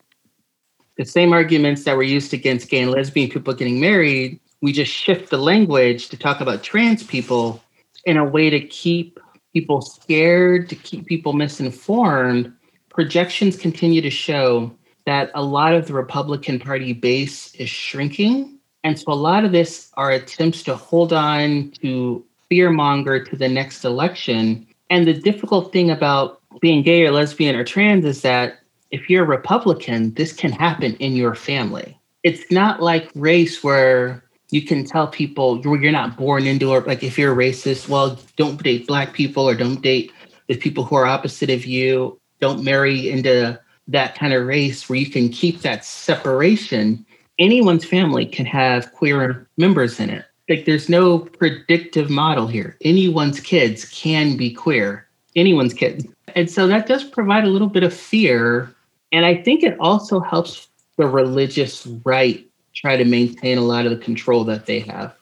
The 1.00 1.06
same 1.06 1.32
arguments 1.32 1.86
that 1.86 1.96
were 1.96 2.04
used 2.04 2.34
against 2.34 2.68
gay 2.68 2.82
and 2.82 2.92
lesbian 2.92 3.30
people 3.30 3.54
getting 3.54 3.80
married, 3.80 4.38
we 4.62 4.74
just 4.74 4.92
shift 4.92 5.30
the 5.30 5.38
language 5.38 6.10
to 6.10 6.18
talk 6.18 6.42
about 6.42 6.62
trans 6.62 7.04
people 7.04 7.64
in 8.04 8.18
a 8.18 8.26
way 8.26 8.50
to 8.50 8.60
keep 8.60 9.18
people 9.54 9.82
scared, 9.82 10.68
to 10.68 10.76
keep 10.76 11.06
people 11.06 11.32
misinformed. 11.32 12.52
Projections 12.90 13.56
continue 13.56 14.02
to 14.02 14.10
show 14.10 14.76
that 15.06 15.32
a 15.36 15.42
lot 15.42 15.74
of 15.74 15.88
the 15.88 15.94
Republican 15.94 16.60
Party 16.60 16.92
base 16.92 17.56
is 17.56 17.70
shrinking. 17.70 18.60
And 18.84 19.00
so 19.00 19.14
a 19.14 19.16
lot 19.16 19.46
of 19.46 19.54
this 19.54 19.92
are 19.96 20.12
attempts 20.12 20.64
to 20.64 20.76
hold 20.76 21.14
on 21.14 21.72
to 21.82 22.26
fearmonger 22.52 23.26
to 23.30 23.38
the 23.38 23.48
next 23.48 23.86
election. 23.86 24.68
And 24.90 25.08
the 25.08 25.14
difficult 25.14 25.72
thing 25.72 25.92
about 25.92 26.42
being 26.60 26.84
gay 26.84 27.06
or 27.06 27.12
lesbian 27.12 27.56
or 27.56 27.64
trans 27.64 28.04
is 28.04 28.22
that 28.24 28.59
if 28.92 29.10
you're 29.10 29.24
a 29.24 29.28
Republican, 29.28 30.14
this 30.16 30.34
can 30.34 30.52
happen 30.52 30.96
in 30.96 31.16
your 31.16 31.36
family. 31.36 31.96
it's 32.24 32.52
not 32.52 32.82
like 32.82 33.10
race 33.16 33.64
where 33.64 34.22
you 34.52 34.62
can 34.62 34.84
tell 34.84 35.08
people 35.08 35.62
you're, 35.62 35.92
not 35.92 36.18
born 36.18 36.46
into 36.46 36.76
it. 36.76 36.88
Like 36.88 37.04
if 37.04 37.18
you're 37.18 37.34
a 37.34 37.36
racist, 37.36 37.88
well, 37.88 38.20
don't 38.36 38.62
date 38.62 38.88
black 38.88 39.14
people 39.14 39.48
or 39.48 39.56
don't 39.56 39.82
date 39.82 40.12
the 40.48 40.58
people 40.58 40.84
who 40.84 40.96
are 40.96 41.06
opposite 41.06 41.50
of 41.50 41.66
you. 41.66 42.20
Don't 42.40 42.64
marry 42.64 43.10
into 43.10 43.60
that 43.88 44.16
kind 44.16 44.34
of 44.34 44.46
race 44.46 44.90
where 44.90 44.98
you 44.98 45.10
can 45.10 45.30
keep 45.30 45.62
that 45.62 45.86
separation. 45.86 47.06
Anyone's 47.38 47.86
family 47.86 48.26
can 48.26 48.46
have 48.46 48.92
queer 48.94 49.48
members 49.58 50.00
in 50.00 50.10
it. 50.10 50.26
Like 50.50 50.66
there's 50.66 50.90
no 50.90 51.20
predictive 51.20 52.10
model 52.10 52.48
here. 52.48 52.76
Anyone's 52.82 53.40
kids 53.40 53.86
can 53.86 54.36
be 54.36 54.52
queer. 54.52 55.08
Anyone's 55.36 55.76
kids. 55.76 56.08
And 56.36 56.50
so 56.50 56.68
that 56.68 56.88
does 56.88 57.04
provide 57.04 57.44
a 57.44 57.50
little 57.50 57.68
bit 57.68 57.84
of 57.84 57.94
fear. 57.94 58.74
And 59.12 59.26
I 59.26 59.36
think 59.36 59.64
it 59.64 59.78
also 59.80 60.20
helps 60.20 60.68
the 60.98 61.08
religious 61.08 61.88
right 62.06 62.46
try 62.74 62.98
to 62.98 63.06
maintain 63.06 63.58
a 63.58 63.62
lot 63.62 63.86
of 63.86 63.92
the 63.92 64.04
control 64.04 64.44
that 64.46 64.66
they 64.66 64.80
have. 64.82 65.14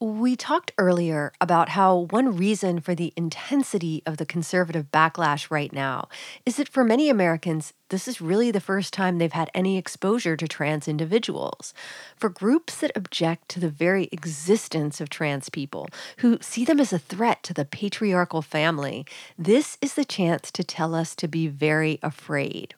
We 0.00 0.36
talked 0.36 0.72
earlier 0.76 1.32
about 1.40 1.70
how 1.70 2.08
one 2.10 2.36
reason 2.36 2.80
for 2.80 2.94
the 2.94 3.14
intensity 3.16 4.02
of 4.04 4.18
the 4.18 4.26
conservative 4.26 4.90
backlash 4.90 5.50
right 5.50 5.72
now 5.72 6.08
is 6.44 6.56
that 6.56 6.68
for 6.68 6.84
many 6.84 7.08
Americans, 7.08 7.72
this 7.88 8.06
is 8.06 8.20
really 8.20 8.50
the 8.50 8.60
first 8.60 8.92
time 8.92 9.16
they've 9.16 9.32
had 9.32 9.50
any 9.54 9.78
exposure 9.78 10.36
to 10.36 10.46
trans 10.46 10.88
individuals. 10.88 11.72
For 12.16 12.28
groups 12.28 12.76
that 12.78 12.92
object 12.94 13.48
to 13.50 13.60
the 13.60 13.70
very 13.70 14.08
existence 14.12 15.00
of 15.00 15.08
trans 15.08 15.48
people, 15.48 15.88
who 16.18 16.38
see 16.42 16.66
them 16.66 16.80
as 16.80 16.92
a 16.92 16.98
threat 16.98 17.42
to 17.44 17.54
the 17.54 17.64
patriarchal 17.64 18.42
family, 18.42 19.06
this 19.38 19.78
is 19.80 19.94
the 19.94 20.04
chance 20.04 20.50
to 20.50 20.64
tell 20.64 20.94
us 20.94 21.14
to 21.14 21.28
be 21.28 21.46
very 21.46 21.98
afraid 22.02 22.74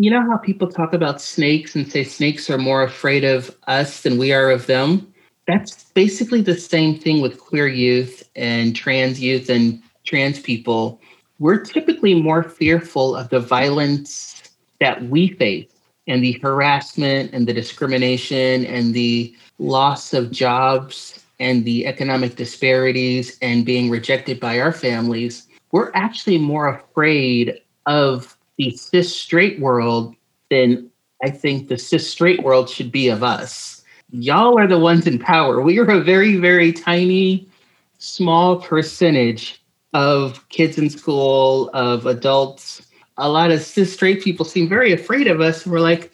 you 0.00 0.10
know 0.10 0.22
how 0.22 0.38
people 0.38 0.66
talk 0.66 0.94
about 0.94 1.20
snakes 1.20 1.76
and 1.76 1.92
say 1.92 2.04
snakes 2.04 2.48
are 2.48 2.56
more 2.56 2.82
afraid 2.82 3.22
of 3.22 3.54
us 3.66 4.00
than 4.00 4.16
we 4.16 4.32
are 4.32 4.50
of 4.50 4.66
them? 4.66 5.12
That's 5.46 5.84
basically 5.92 6.40
the 6.40 6.56
same 6.56 6.98
thing 6.98 7.20
with 7.20 7.38
queer 7.38 7.68
youth 7.68 8.26
and 8.34 8.74
trans 8.74 9.20
youth 9.20 9.50
and 9.50 9.82
trans 10.04 10.40
people. 10.40 10.98
We're 11.38 11.62
typically 11.62 12.14
more 12.14 12.42
fearful 12.42 13.14
of 13.14 13.28
the 13.28 13.40
violence 13.40 14.42
that 14.80 15.02
we 15.04 15.34
face 15.34 15.68
and 16.06 16.24
the 16.24 16.40
harassment 16.42 17.34
and 17.34 17.46
the 17.46 17.52
discrimination 17.52 18.64
and 18.64 18.94
the 18.94 19.36
loss 19.58 20.14
of 20.14 20.30
jobs 20.30 21.22
and 21.40 21.66
the 21.66 21.86
economic 21.86 22.36
disparities 22.36 23.36
and 23.42 23.66
being 23.66 23.90
rejected 23.90 24.40
by 24.40 24.60
our 24.60 24.72
families. 24.72 25.46
We're 25.72 25.92
actually 25.92 26.38
more 26.38 26.68
afraid 26.68 27.60
of 27.84 28.34
the 28.60 28.70
cis 28.72 29.14
straight 29.14 29.58
world, 29.58 30.14
then 30.50 30.90
I 31.22 31.30
think 31.30 31.68
the 31.68 31.78
cis 31.78 32.10
straight 32.10 32.42
world 32.42 32.68
should 32.68 32.92
be 32.92 33.08
of 33.08 33.22
us. 33.22 33.82
Y'all 34.10 34.58
are 34.58 34.66
the 34.66 34.78
ones 34.78 35.06
in 35.06 35.18
power. 35.18 35.62
We 35.62 35.78
are 35.78 35.90
a 35.90 36.00
very, 36.00 36.36
very 36.36 36.70
tiny, 36.72 37.48
small 37.96 38.60
percentage 38.60 39.62
of 39.94 40.46
kids 40.50 40.76
in 40.76 40.90
school, 40.90 41.70
of 41.72 42.04
adults. 42.04 42.82
A 43.16 43.30
lot 43.30 43.50
of 43.50 43.62
cis 43.62 43.94
straight 43.94 44.22
people 44.22 44.44
seem 44.44 44.68
very 44.68 44.92
afraid 44.92 45.26
of 45.26 45.40
us. 45.40 45.64
And 45.64 45.72
We're 45.72 45.80
like, 45.80 46.12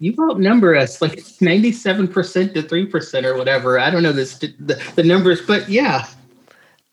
you 0.00 0.14
outnumber 0.20 0.76
us 0.76 1.00
like 1.00 1.16
97% 1.16 2.54
to 2.54 2.62
3% 2.62 3.24
or 3.24 3.38
whatever. 3.38 3.78
I 3.78 3.90
don't 3.90 4.02
know 4.02 4.12
this, 4.12 4.38
the, 4.38 4.82
the 4.96 5.02
numbers, 5.02 5.40
but 5.46 5.68
yeah, 5.68 6.06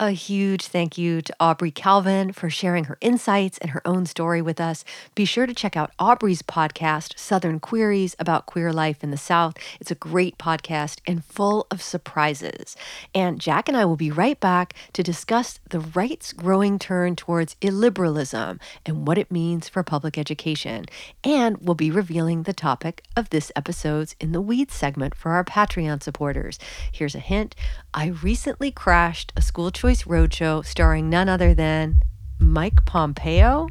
a 0.00 0.12
huge 0.12 0.66
thank 0.66 0.96
you 0.96 1.20
to 1.20 1.34
Aubrey 1.40 1.72
Calvin 1.72 2.32
for 2.32 2.48
sharing 2.48 2.84
her 2.84 2.98
insights 3.00 3.58
and 3.58 3.72
her 3.72 3.82
own 3.84 4.06
story 4.06 4.40
with 4.40 4.60
us. 4.60 4.84
Be 5.16 5.24
sure 5.24 5.44
to 5.44 5.52
check 5.52 5.76
out 5.76 5.90
Aubrey's 5.98 6.40
podcast, 6.40 7.18
Southern 7.18 7.58
Queries, 7.58 8.14
about 8.20 8.46
queer 8.46 8.72
life 8.72 9.02
in 9.02 9.10
the 9.10 9.16
South. 9.16 9.56
It's 9.80 9.90
a 9.90 9.96
great 9.96 10.38
podcast 10.38 11.00
and 11.04 11.24
full 11.24 11.66
of 11.72 11.82
surprises. 11.82 12.76
And 13.12 13.40
Jack 13.40 13.66
and 13.66 13.76
I 13.76 13.84
will 13.86 13.96
be 13.96 14.12
right 14.12 14.38
back 14.38 14.72
to 14.92 15.02
discuss 15.02 15.58
the 15.68 15.80
right's 15.80 16.32
growing 16.32 16.78
turn 16.78 17.16
towards 17.16 17.56
illiberalism 17.56 18.60
and 18.86 19.06
what 19.06 19.18
it 19.18 19.32
means 19.32 19.68
for 19.68 19.82
public 19.82 20.16
education. 20.16 20.86
And 21.24 21.56
we'll 21.58 21.74
be 21.74 21.90
revealing 21.90 22.44
the 22.44 22.52
topic 22.52 23.02
of 23.16 23.30
this 23.30 23.50
episode's 23.56 24.14
In 24.20 24.30
the 24.30 24.40
Weeds 24.40 24.74
segment 24.74 25.16
for 25.16 25.32
our 25.32 25.44
Patreon 25.44 26.04
supporters. 26.04 26.60
Here's 26.92 27.16
a 27.16 27.20
hint 27.20 27.56
I 27.92 28.06
recently 28.22 28.70
crashed 28.70 29.32
a 29.36 29.42
school 29.42 29.72
choice 29.72 29.87
Choice 29.88 30.02
Roadshow 30.02 30.66
starring 30.66 31.08
none 31.08 31.30
other 31.30 31.54
than 31.54 32.02
Mike 32.38 32.84
Pompeo. 32.84 33.68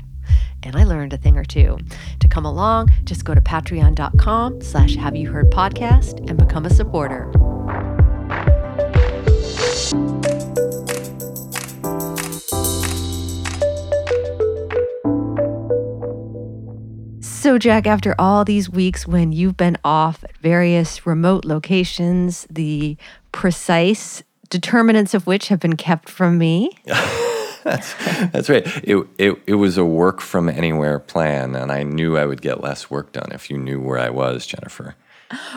And 0.64 0.76
I 0.76 0.84
learned 0.84 1.14
a 1.14 1.18
thing 1.18 1.38
or 1.38 1.46
two. 1.46 1.78
To 2.22 2.28
come 2.28 2.44
along, 2.44 2.90
just 3.04 3.24
go 3.24 3.36
to 3.36 3.42
patreon.com 3.42 4.62
slash 4.62 4.96
have 4.96 5.16
you 5.16 5.30
heard 5.30 5.52
podcast 5.52 6.28
and 6.28 6.36
become 6.40 6.66
a 6.66 6.72
supporter. 6.72 7.32
So, 17.22 17.60
Jack, 17.60 17.86
after 17.86 18.16
all 18.18 18.44
these 18.44 18.72
weeks 18.72 19.06
when 19.06 19.32
you've 19.32 19.56
been 19.56 19.78
off 19.84 20.24
at 20.24 20.36
various 20.38 21.06
remote 21.06 21.46
locations, 21.46 22.48
the 22.50 22.98
precise 23.32 24.24
determinants 24.50 25.14
of 25.14 25.28
which 25.28 25.48
have 25.50 25.60
been 25.60 25.76
kept 25.76 26.10
from 26.10 26.38
me. 26.38 26.78
that's, 26.86 27.94
that's 28.32 28.50
right. 28.50 28.66
It, 28.84 29.08
it, 29.18 29.42
it 29.46 29.56
was 29.56 29.78
a 29.78 29.86
work 29.86 30.22
from 30.22 30.50
anywhere 30.50 31.00
plan, 31.00 31.56
and 31.56 31.72
I 31.72 31.84
knew 31.84 32.18
I 32.18 32.26
would 32.26 32.42
get 32.42 32.62
less 32.62 32.90
work 32.90 33.12
done 33.12 33.32
if 33.32 33.50
you 33.50 33.58
knew 33.58 33.82
where 33.82 34.00
I 34.00 34.10
was, 34.10 34.46
Jennifer. 34.46 34.96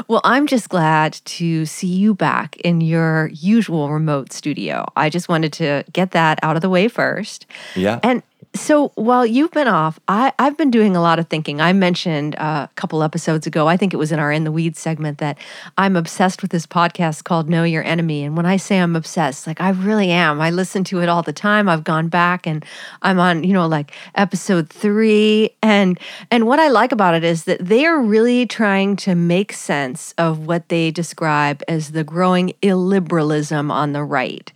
Well, 0.09 0.21
I'm 0.25 0.47
just 0.47 0.69
glad 0.69 1.13
to 1.13 1.65
see 1.65 1.87
you 1.87 2.15
back 2.15 2.57
in 2.59 2.81
your 2.81 3.31
usual 3.33 3.91
remote 3.91 4.33
studio. 4.33 4.87
I 4.97 5.11
just 5.11 5.29
wanted 5.29 5.53
to 5.55 5.85
get 5.93 6.11
that 6.11 6.41
out 6.43 6.57
of 6.57 6.63
the 6.63 6.69
way 6.69 6.89
first. 6.89 7.47
Yeah. 7.77 8.01
And 8.03 8.23
so 8.61 8.93
while 8.95 9.25
you've 9.25 9.51
been 9.53 9.69
off, 9.69 9.99
I, 10.07 10.33
I've 10.39 10.57
been 10.57 10.71
doing 10.71 10.95
a 10.95 11.01
lot 11.01 11.19
of 11.19 11.29
thinking. 11.29 11.63
I 11.63 11.73
mentioned 11.73 12.37
uh, 12.37 12.69
a 12.71 12.75
couple 12.75 13.03
episodes 13.03 13.47
ago, 13.47 13.67
I 13.67 13.77
think 13.79 13.95
it 13.95 13.97
was 13.97 14.13
in 14.13 14.19
our 14.19 14.31
In 14.31 14.45
the 14.45 14.53
Weeds 14.53 14.79
segment, 14.79 15.17
that 15.19 15.39
I'm 15.79 15.97
obsessed 15.97 16.43
with 16.43 16.51
this 16.51 16.67
podcast 16.67 17.25
called 17.25 17.49
Know 17.49 17.65
Your 17.65 17.83
Enemy. 17.83 18.23
And 18.23 18.37
when 18.37 18.45
I 18.45 18.59
say 18.59 18.79
I'm 18.79 18.97
obsessed, 18.97 19.47
like 19.47 19.61
I 19.63 19.71
really 19.71 20.11
am. 20.11 20.43
I 20.43 20.51
listen 20.51 20.85
to 20.85 21.01
it 21.01 21.09
all 21.09 21.23
the 21.23 21.33
time. 21.33 21.71
I've 21.71 21.85
gone 21.85 22.09
back 22.09 22.47
and 22.47 22.65
I'm 23.01 23.19
on, 23.19 23.45
you 23.45 23.55
know, 23.55 23.67
like 23.67 23.93
episode 24.15 24.69
three. 24.69 25.57
And 25.63 25.99
and 26.31 26.47
what 26.47 26.59
I 26.59 26.69
like 26.69 26.93
about 26.93 27.15
it 27.15 27.25
is 27.25 27.45
that 27.45 27.65
they 27.65 27.87
are 27.87 28.01
really 28.01 28.47
trying 28.47 28.95
to 28.97 29.15
make 29.15 29.55
sense 29.55 30.13
of 30.19 30.47
what 30.47 30.69
they 30.69 30.91
describe 30.91 31.63
as 31.67 31.93
the 31.93 32.05
growing 32.05 32.53
illiberalism 32.63 33.73
on 33.73 33.93
the 33.95 34.05
right. 34.05 34.53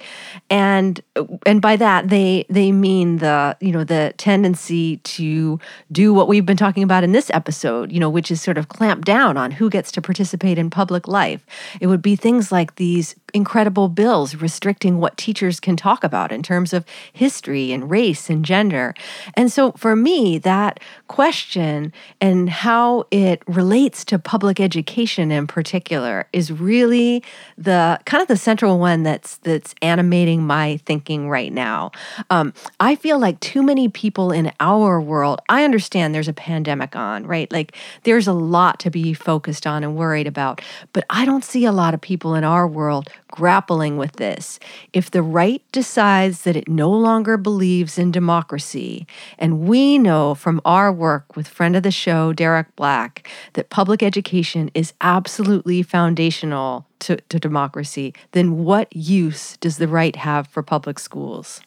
And 0.50 1.00
and 1.46 1.62
by 1.62 1.76
that 1.76 2.10
they 2.10 2.44
they 2.50 2.70
mean 2.70 3.18
the, 3.18 3.56
you 3.60 3.72
know, 3.72 3.82
the 3.82 3.93
tendency 4.16 4.98
to 4.98 5.58
do 5.90 6.14
what 6.14 6.28
we've 6.28 6.46
been 6.46 6.56
talking 6.56 6.82
about 6.82 7.04
in 7.04 7.12
this 7.12 7.30
episode, 7.30 7.92
you 7.92 8.00
know, 8.00 8.10
which 8.10 8.30
is 8.30 8.40
sort 8.40 8.58
of 8.58 8.68
clamp 8.68 9.04
down 9.04 9.36
on 9.36 9.50
who 9.50 9.70
gets 9.70 9.90
to 9.92 10.02
participate 10.02 10.58
in 10.58 10.70
public 10.70 11.08
life. 11.08 11.44
It 11.80 11.86
would 11.86 12.02
be 12.02 12.16
things 12.16 12.52
like 12.52 12.76
these 12.76 13.14
incredible 13.34 13.88
bills 13.88 14.36
restricting 14.36 14.98
what 14.98 15.16
teachers 15.16 15.58
can 15.58 15.76
talk 15.76 16.04
about 16.04 16.30
in 16.30 16.42
terms 16.42 16.72
of 16.72 16.86
history 17.12 17.72
and 17.72 17.90
race 17.90 18.30
and 18.30 18.44
gender. 18.44 18.94
And 19.34 19.52
so 19.52 19.72
for 19.72 19.96
me, 19.96 20.38
that 20.38 20.78
question 21.08 21.92
and 22.20 22.48
how 22.48 23.04
it 23.10 23.42
relates 23.48 24.04
to 24.06 24.18
public 24.18 24.60
education 24.60 25.32
in 25.32 25.48
particular 25.48 26.28
is 26.32 26.52
really 26.52 27.22
the 27.58 27.98
kind 28.06 28.22
of 28.22 28.28
the 28.28 28.36
central 28.36 28.78
one 28.78 29.02
that's 29.02 29.38
that's 29.38 29.74
animating 29.82 30.46
my 30.46 30.76
thinking 30.86 31.28
right 31.28 31.52
now. 31.52 31.90
Um, 32.30 32.54
I 32.78 32.94
feel 32.94 33.18
like 33.18 33.40
too 33.40 33.62
many 33.62 33.88
people 33.88 34.30
in 34.30 34.52
our 34.60 35.00
world, 35.00 35.40
I 35.48 35.64
understand 35.64 36.14
there's 36.14 36.28
a 36.28 36.32
pandemic 36.32 36.94
on, 36.94 37.26
right? 37.26 37.50
Like 37.50 37.76
there's 38.04 38.28
a 38.28 38.32
lot 38.32 38.78
to 38.80 38.90
be 38.90 39.12
focused 39.12 39.66
on 39.66 39.82
and 39.82 39.96
worried 39.96 40.28
about, 40.28 40.62
but 40.92 41.04
I 41.10 41.24
don't 41.24 41.44
see 41.44 41.64
a 41.64 41.72
lot 41.72 41.94
of 41.94 42.00
people 42.00 42.34
in 42.34 42.44
our 42.44 42.68
world 42.68 43.08
grappling 43.34 43.96
with 43.96 44.12
this. 44.12 44.60
If 44.92 45.10
the 45.10 45.20
right 45.20 45.60
decides 45.72 46.42
that 46.42 46.54
it 46.54 46.68
no 46.68 46.88
longer 46.88 47.36
believes 47.36 47.98
in 47.98 48.12
democracy, 48.12 49.08
and 49.40 49.66
we 49.66 49.98
know 49.98 50.36
from 50.36 50.60
our 50.64 50.92
work 50.92 51.34
with 51.34 51.48
friend 51.48 51.74
of 51.74 51.82
the 51.82 51.90
show, 51.90 52.32
Derek 52.32 52.76
Black, 52.76 53.28
that 53.54 53.70
public 53.70 54.04
education 54.04 54.70
is 54.72 54.92
absolutely 55.00 55.82
foundational 55.82 56.86
to, 57.00 57.16
to 57.28 57.40
democracy, 57.40 58.14
then 58.30 58.62
what 58.62 58.94
use 58.94 59.56
does 59.56 59.78
the 59.78 59.88
right 59.88 60.14
have 60.14 60.46
for 60.46 60.62
public 60.62 61.00
schools? 61.00 61.60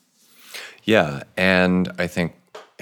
Yeah, 0.86 1.23
and 1.36 1.91
I 1.99 2.08
think 2.08 2.34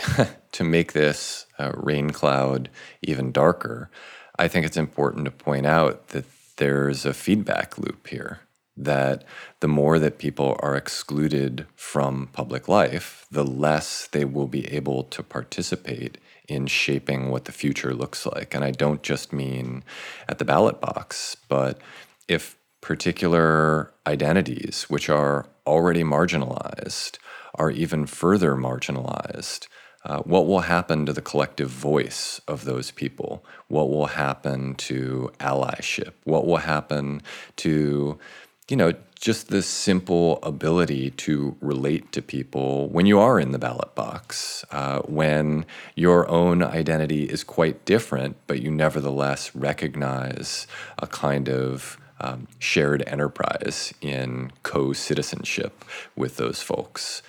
to 0.51 0.63
make 0.63 0.93
this 0.93 1.47
uh, 1.57 1.71
rain 1.73 2.11
cloud 2.11 2.69
even 3.01 3.31
darker, 3.31 3.89
I 4.37 4.47
think 4.47 4.63
it's 4.63 4.77
important 4.77 5.25
to 5.25 5.31
point 5.31 5.65
out 5.65 6.09
that 6.09 6.25
there's 6.57 7.03
a 7.03 7.15
feedback 7.15 7.79
loop 7.79 8.05
here 8.05 8.41
that 8.77 9.23
the 9.61 9.67
more 9.67 9.99
that 9.99 10.17
people 10.17 10.57
are 10.59 10.75
excluded 10.75 11.65
from 11.75 12.27
public 12.33 12.67
life, 12.67 13.25
the 13.31 13.45
less 13.45 14.07
they 14.07 14.25
will 14.25 14.47
be 14.47 14.67
able 14.73 15.03
to 15.03 15.23
participate 15.23 16.17
in 16.47 16.67
shaping 16.67 17.29
what 17.31 17.45
the 17.45 17.51
future 17.51 17.93
looks 17.93 18.25
like. 18.25 18.53
And 18.53 18.63
I 18.63 18.71
don't 18.71 19.01
just 19.01 19.33
mean 19.33 19.83
at 20.27 20.37
the 20.37 20.45
ballot 20.45 20.81
box, 20.81 21.37
but 21.47 21.79
if 22.27 22.57
particular 22.81 23.91
identities, 24.05 24.83
which 24.89 25.09
are 25.09 25.47
already 25.65 26.03
marginalized, 26.03 27.17
are 27.55 27.71
even 27.71 28.05
further 28.05 28.55
marginalized, 28.55 29.67
uh, 30.03 30.19
what 30.19 30.45
will 30.45 30.59
happen 30.59 31.05
to 31.05 31.13
the 31.13 31.21
collective 31.21 31.69
voice 31.69 32.39
of 32.47 32.65
those 32.65 32.91
people? 32.91 33.43
What 33.69 33.89
will 33.89 34.05
happen 34.05 34.75
to 34.75 35.31
allyship? 35.39 36.13
What 36.25 36.45
will 36.45 36.57
happen 36.57 37.23
to, 37.57 38.19
you 38.69 38.75
know, 38.75 38.93
just 39.19 39.47
the 39.49 39.61
simple 39.61 40.39
ability 40.43 41.11
to 41.11 41.55
relate 41.61 42.11
to 42.11 42.21
people 42.21 42.89
when 42.89 43.05
you 43.05 43.19
are 43.19 43.39
in 43.39 43.51
the 43.51 43.59
ballot 43.59 43.93
box, 43.95 44.65
uh, 44.71 44.99
when 45.01 45.65
your 45.95 46.27
own 46.29 46.63
identity 46.63 47.23
is 47.23 47.43
quite 47.43 47.85
different, 47.85 48.35
but 48.47 48.61
you 48.61 48.71
nevertheless 48.71 49.55
recognize 49.55 50.67
a 50.99 51.07
kind 51.07 51.47
of 51.47 51.99
um, 52.19 52.47
shared 52.59 53.03
enterprise 53.07 53.93
in 54.01 54.51
co 54.63 54.93
citizenship 54.93 55.85
with 56.15 56.37
those 56.37 56.61
folks. 56.61 57.21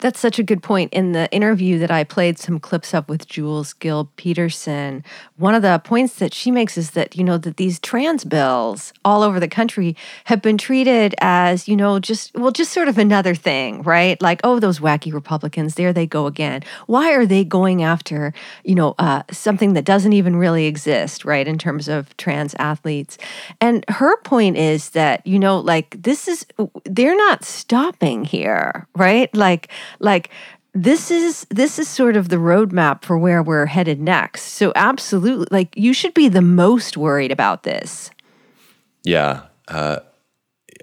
That's 0.00 0.20
such 0.20 0.38
a 0.38 0.44
good 0.44 0.62
point. 0.62 0.92
In 0.92 1.10
the 1.10 1.28
interview 1.32 1.78
that 1.80 1.90
I 1.90 2.04
played 2.04 2.38
some 2.38 2.60
clips 2.60 2.94
up 2.94 3.08
with 3.08 3.26
Jules 3.26 3.72
Gill 3.72 4.10
Peterson, 4.16 5.02
one 5.36 5.56
of 5.56 5.62
the 5.62 5.80
points 5.84 6.14
that 6.16 6.32
she 6.32 6.52
makes 6.52 6.78
is 6.78 6.92
that, 6.92 7.16
you 7.16 7.24
know, 7.24 7.36
that 7.38 7.56
these 7.56 7.80
trans 7.80 8.24
bills 8.24 8.92
all 9.04 9.24
over 9.24 9.40
the 9.40 9.48
country 9.48 9.96
have 10.26 10.40
been 10.40 10.56
treated 10.56 11.16
as, 11.20 11.66
you 11.66 11.76
know, 11.76 11.98
just, 11.98 12.32
well, 12.36 12.52
just 12.52 12.72
sort 12.72 12.86
of 12.86 12.96
another 12.96 13.34
thing, 13.34 13.82
right? 13.82 14.22
Like, 14.22 14.40
oh, 14.44 14.60
those 14.60 14.78
wacky 14.78 15.12
Republicans, 15.12 15.74
there 15.74 15.92
they 15.92 16.06
go 16.06 16.26
again. 16.26 16.62
Why 16.86 17.12
are 17.12 17.26
they 17.26 17.42
going 17.42 17.82
after, 17.82 18.32
you 18.62 18.76
know, 18.76 18.94
uh, 19.00 19.24
something 19.32 19.72
that 19.72 19.84
doesn't 19.84 20.12
even 20.12 20.36
really 20.36 20.66
exist, 20.66 21.24
right, 21.24 21.46
in 21.46 21.58
terms 21.58 21.88
of 21.88 22.16
trans 22.16 22.54
athletes? 22.60 23.18
And 23.60 23.84
her 23.88 24.16
point 24.22 24.58
is 24.58 24.90
that, 24.90 25.26
you 25.26 25.40
know, 25.40 25.58
like, 25.58 26.00
this 26.00 26.28
is, 26.28 26.46
they're 26.84 27.16
not 27.16 27.42
stopping 27.42 28.24
here, 28.24 28.86
right? 28.94 29.34
Like, 29.34 29.68
like 29.98 30.30
this 30.74 31.10
is 31.10 31.46
this 31.50 31.78
is 31.78 31.88
sort 31.88 32.16
of 32.16 32.28
the 32.28 32.36
roadmap 32.36 33.04
for 33.04 33.18
where 33.18 33.42
we're 33.42 33.66
headed 33.66 34.00
next. 34.00 34.42
So 34.42 34.72
absolutely, 34.76 35.48
like 35.50 35.76
you 35.76 35.92
should 35.92 36.14
be 36.14 36.28
the 36.28 36.42
most 36.42 36.96
worried 36.96 37.32
about 37.32 37.62
this. 37.62 38.10
Yeah, 39.04 39.42
uh, 39.68 40.00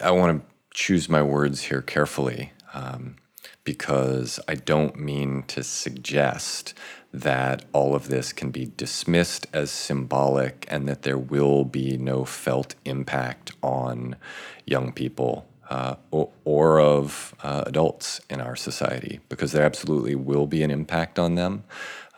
I 0.02 0.12
want 0.12 0.42
to 0.42 0.48
choose 0.74 1.08
my 1.08 1.22
words 1.22 1.64
here 1.64 1.82
carefully 1.82 2.52
um, 2.74 3.16
because 3.64 4.40
I 4.48 4.56
don't 4.56 4.98
mean 4.98 5.44
to 5.48 5.64
suggest 5.64 6.74
that 7.14 7.64
all 7.72 7.96
of 7.96 8.10
this 8.10 8.34
can 8.34 8.52
be 8.52 8.72
dismissed 8.76 9.48
as 9.54 9.72
symbolic 9.72 10.66
and 10.70 10.88
that 10.90 11.04
there 11.04 11.18
will 11.18 11.64
be 11.64 11.96
no 11.98 12.26
felt 12.26 12.76
impact 12.84 13.54
on 13.64 14.18
young 14.66 14.92
people 14.92 15.48
uh, 15.70 15.96
or, 16.12 16.30
or, 16.44 16.80
of 16.80 17.34
uh, 17.44 17.64
adults 17.66 18.22
in 18.30 18.40
our 18.40 18.56
society 18.56 19.20
because 19.30 19.52
there 19.52 19.66
absolutely 19.66 20.16
will 20.16 20.48
be 20.48 20.62
an 20.62 20.72
impact 20.72 21.18
on 21.18 21.36
them. 21.36 21.64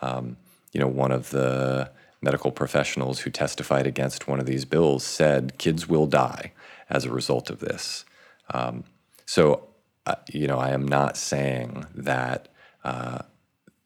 Um, 0.01 0.37
you 0.73 0.79
know, 0.79 0.87
one 0.87 1.11
of 1.11 1.29
the 1.29 1.89
medical 2.21 2.51
professionals 2.51 3.19
who 3.19 3.29
testified 3.29 3.87
against 3.87 4.27
one 4.27 4.39
of 4.39 4.45
these 4.45 4.65
bills 4.65 5.03
said 5.03 5.57
kids 5.57 5.87
will 5.87 6.07
die 6.07 6.51
as 6.89 7.05
a 7.05 7.11
result 7.11 7.49
of 7.49 7.59
this. 7.59 8.05
Um, 8.53 8.83
so, 9.25 9.67
uh, 10.05 10.15
you 10.31 10.47
know, 10.47 10.57
I 10.57 10.71
am 10.71 10.87
not 10.87 11.17
saying 11.17 11.85
that 11.95 12.47
uh, 12.83 13.19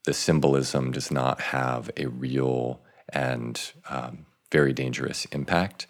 the 0.06 0.14
symbolism 0.14 0.92
does 0.92 1.12
not 1.12 1.42
have 1.42 1.90
a 1.98 2.08
real 2.08 2.80
and 3.10 3.72
um, 3.90 4.26
very 4.52 4.74
dangerous 4.74 5.26
impact. 5.26 5.88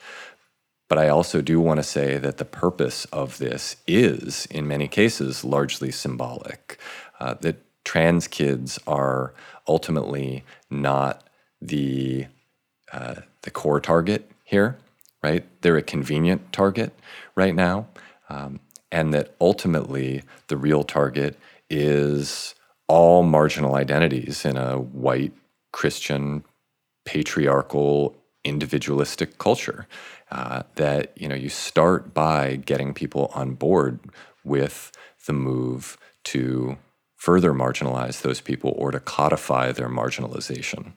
But 0.91 0.97
I 0.97 1.07
also 1.07 1.41
do 1.41 1.61
want 1.61 1.77
to 1.77 1.83
say 1.83 2.17
that 2.17 2.35
the 2.35 2.43
purpose 2.43 3.05
of 3.13 3.37
this 3.37 3.77
is, 3.87 4.45
in 4.47 4.67
many 4.67 4.89
cases, 4.89 5.45
largely 5.45 5.89
symbolic. 5.89 6.77
Uh, 7.17 7.35
that 7.35 7.63
trans 7.85 8.27
kids 8.27 8.77
are 8.85 9.33
ultimately 9.69 10.43
not 10.69 11.29
the 11.61 12.27
uh, 12.91 13.21
the 13.43 13.51
core 13.51 13.79
target 13.79 14.29
here, 14.43 14.79
right? 15.23 15.45
They're 15.61 15.77
a 15.77 15.81
convenient 15.81 16.51
target 16.51 16.93
right 17.35 17.55
now, 17.55 17.87
um, 18.27 18.59
and 18.91 19.13
that 19.13 19.33
ultimately 19.39 20.23
the 20.47 20.57
real 20.57 20.83
target 20.83 21.39
is 21.69 22.53
all 22.89 23.23
marginal 23.23 23.75
identities 23.75 24.43
in 24.43 24.57
a 24.57 24.77
white 24.77 25.31
Christian 25.71 26.43
patriarchal 27.05 28.17
individualistic 28.43 29.37
culture 29.37 29.87
uh, 30.31 30.63
that 30.75 31.11
you 31.15 31.27
know 31.27 31.35
you 31.35 31.49
start 31.49 32.13
by 32.13 32.55
getting 32.55 32.93
people 32.93 33.31
on 33.35 33.53
board 33.53 33.99
with 34.43 34.91
the 35.27 35.33
move 35.33 35.97
to 36.23 36.77
further 37.15 37.53
marginalize 37.53 38.21
those 38.21 38.41
people 38.41 38.73
or 38.77 38.91
to 38.91 38.99
codify 38.99 39.71
their 39.71 39.89
marginalization. 39.89 40.93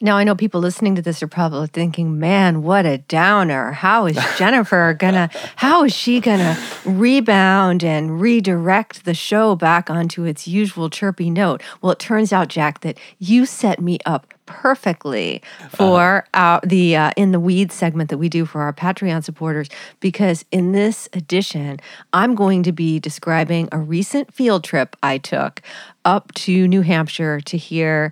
Now, 0.00 0.16
I 0.16 0.24
know 0.24 0.34
people 0.34 0.60
listening 0.60 0.94
to 0.96 1.02
this 1.02 1.22
are 1.22 1.28
probably 1.28 1.66
thinking, 1.66 2.18
man, 2.18 2.62
what 2.62 2.86
a 2.86 2.98
downer. 2.98 3.72
How 3.72 4.06
is 4.06 4.18
Jennifer 4.38 4.94
gonna, 4.98 5.30
how 5.56 5.84
is 5.84 5.94
she 5.94 6.20
gonna 6.20 6.58
rebound 6.84 7.84
and 7.84 8.20
redirect 8.20 9.04
the 9.04 9.14
show 9.14 9.54
back 9.56 9.90
onto 9.90 10.24
its 10.24 10.48
usual 10.48 10.90
chirpy 10.90 11.30
note? 11.30 11.62
Well, 11.82 11.92
it 11.92 11.98
turns 11.98 12.32
out, 12.32 12.48
Jack, 12.48 12.80
that 12.80 12.98
you 13.18 13.46
set 13.46 13.80
me 13.80 13.98
up 14.06 14.32
perfectly 14.50 15.40
for 15.68 16.26
uh, 16.34 16.38
our, 16.38 16.60
the 16.64 16.96
uh, 16.96 17.12
in 17.16 17.30
the 17.30 17.38
weeds 17.38 17.72
segment 17.72 18.10
that 18.10 18.18
we 18.18 18.28
do 18.28 18.44
for 18.44 18.62
our 18.62 18.72
Patreon 18.72 19.22
supporters 19.22 19.68
because 20.00 20.44
in 20.50 20.72
this 20.72 21.08
edition 21.12 21.78
I'm 22.12 22.34
going 22.34 22.64
to 22.64 22.72
be 22.72 22.98
describing 22.98 23.68
a 23.70 23.78
recent 23.78 24.34
field 24.34 24.64
trip 24.64 24.96
I 25.04 25.18
took 25.18 25.62
up 26.10 26.34
to 26.34 26.66
New 26.66 26.80
Hampshire 26.80 27.40
to 27.42 27.56
hear 27.56 28.10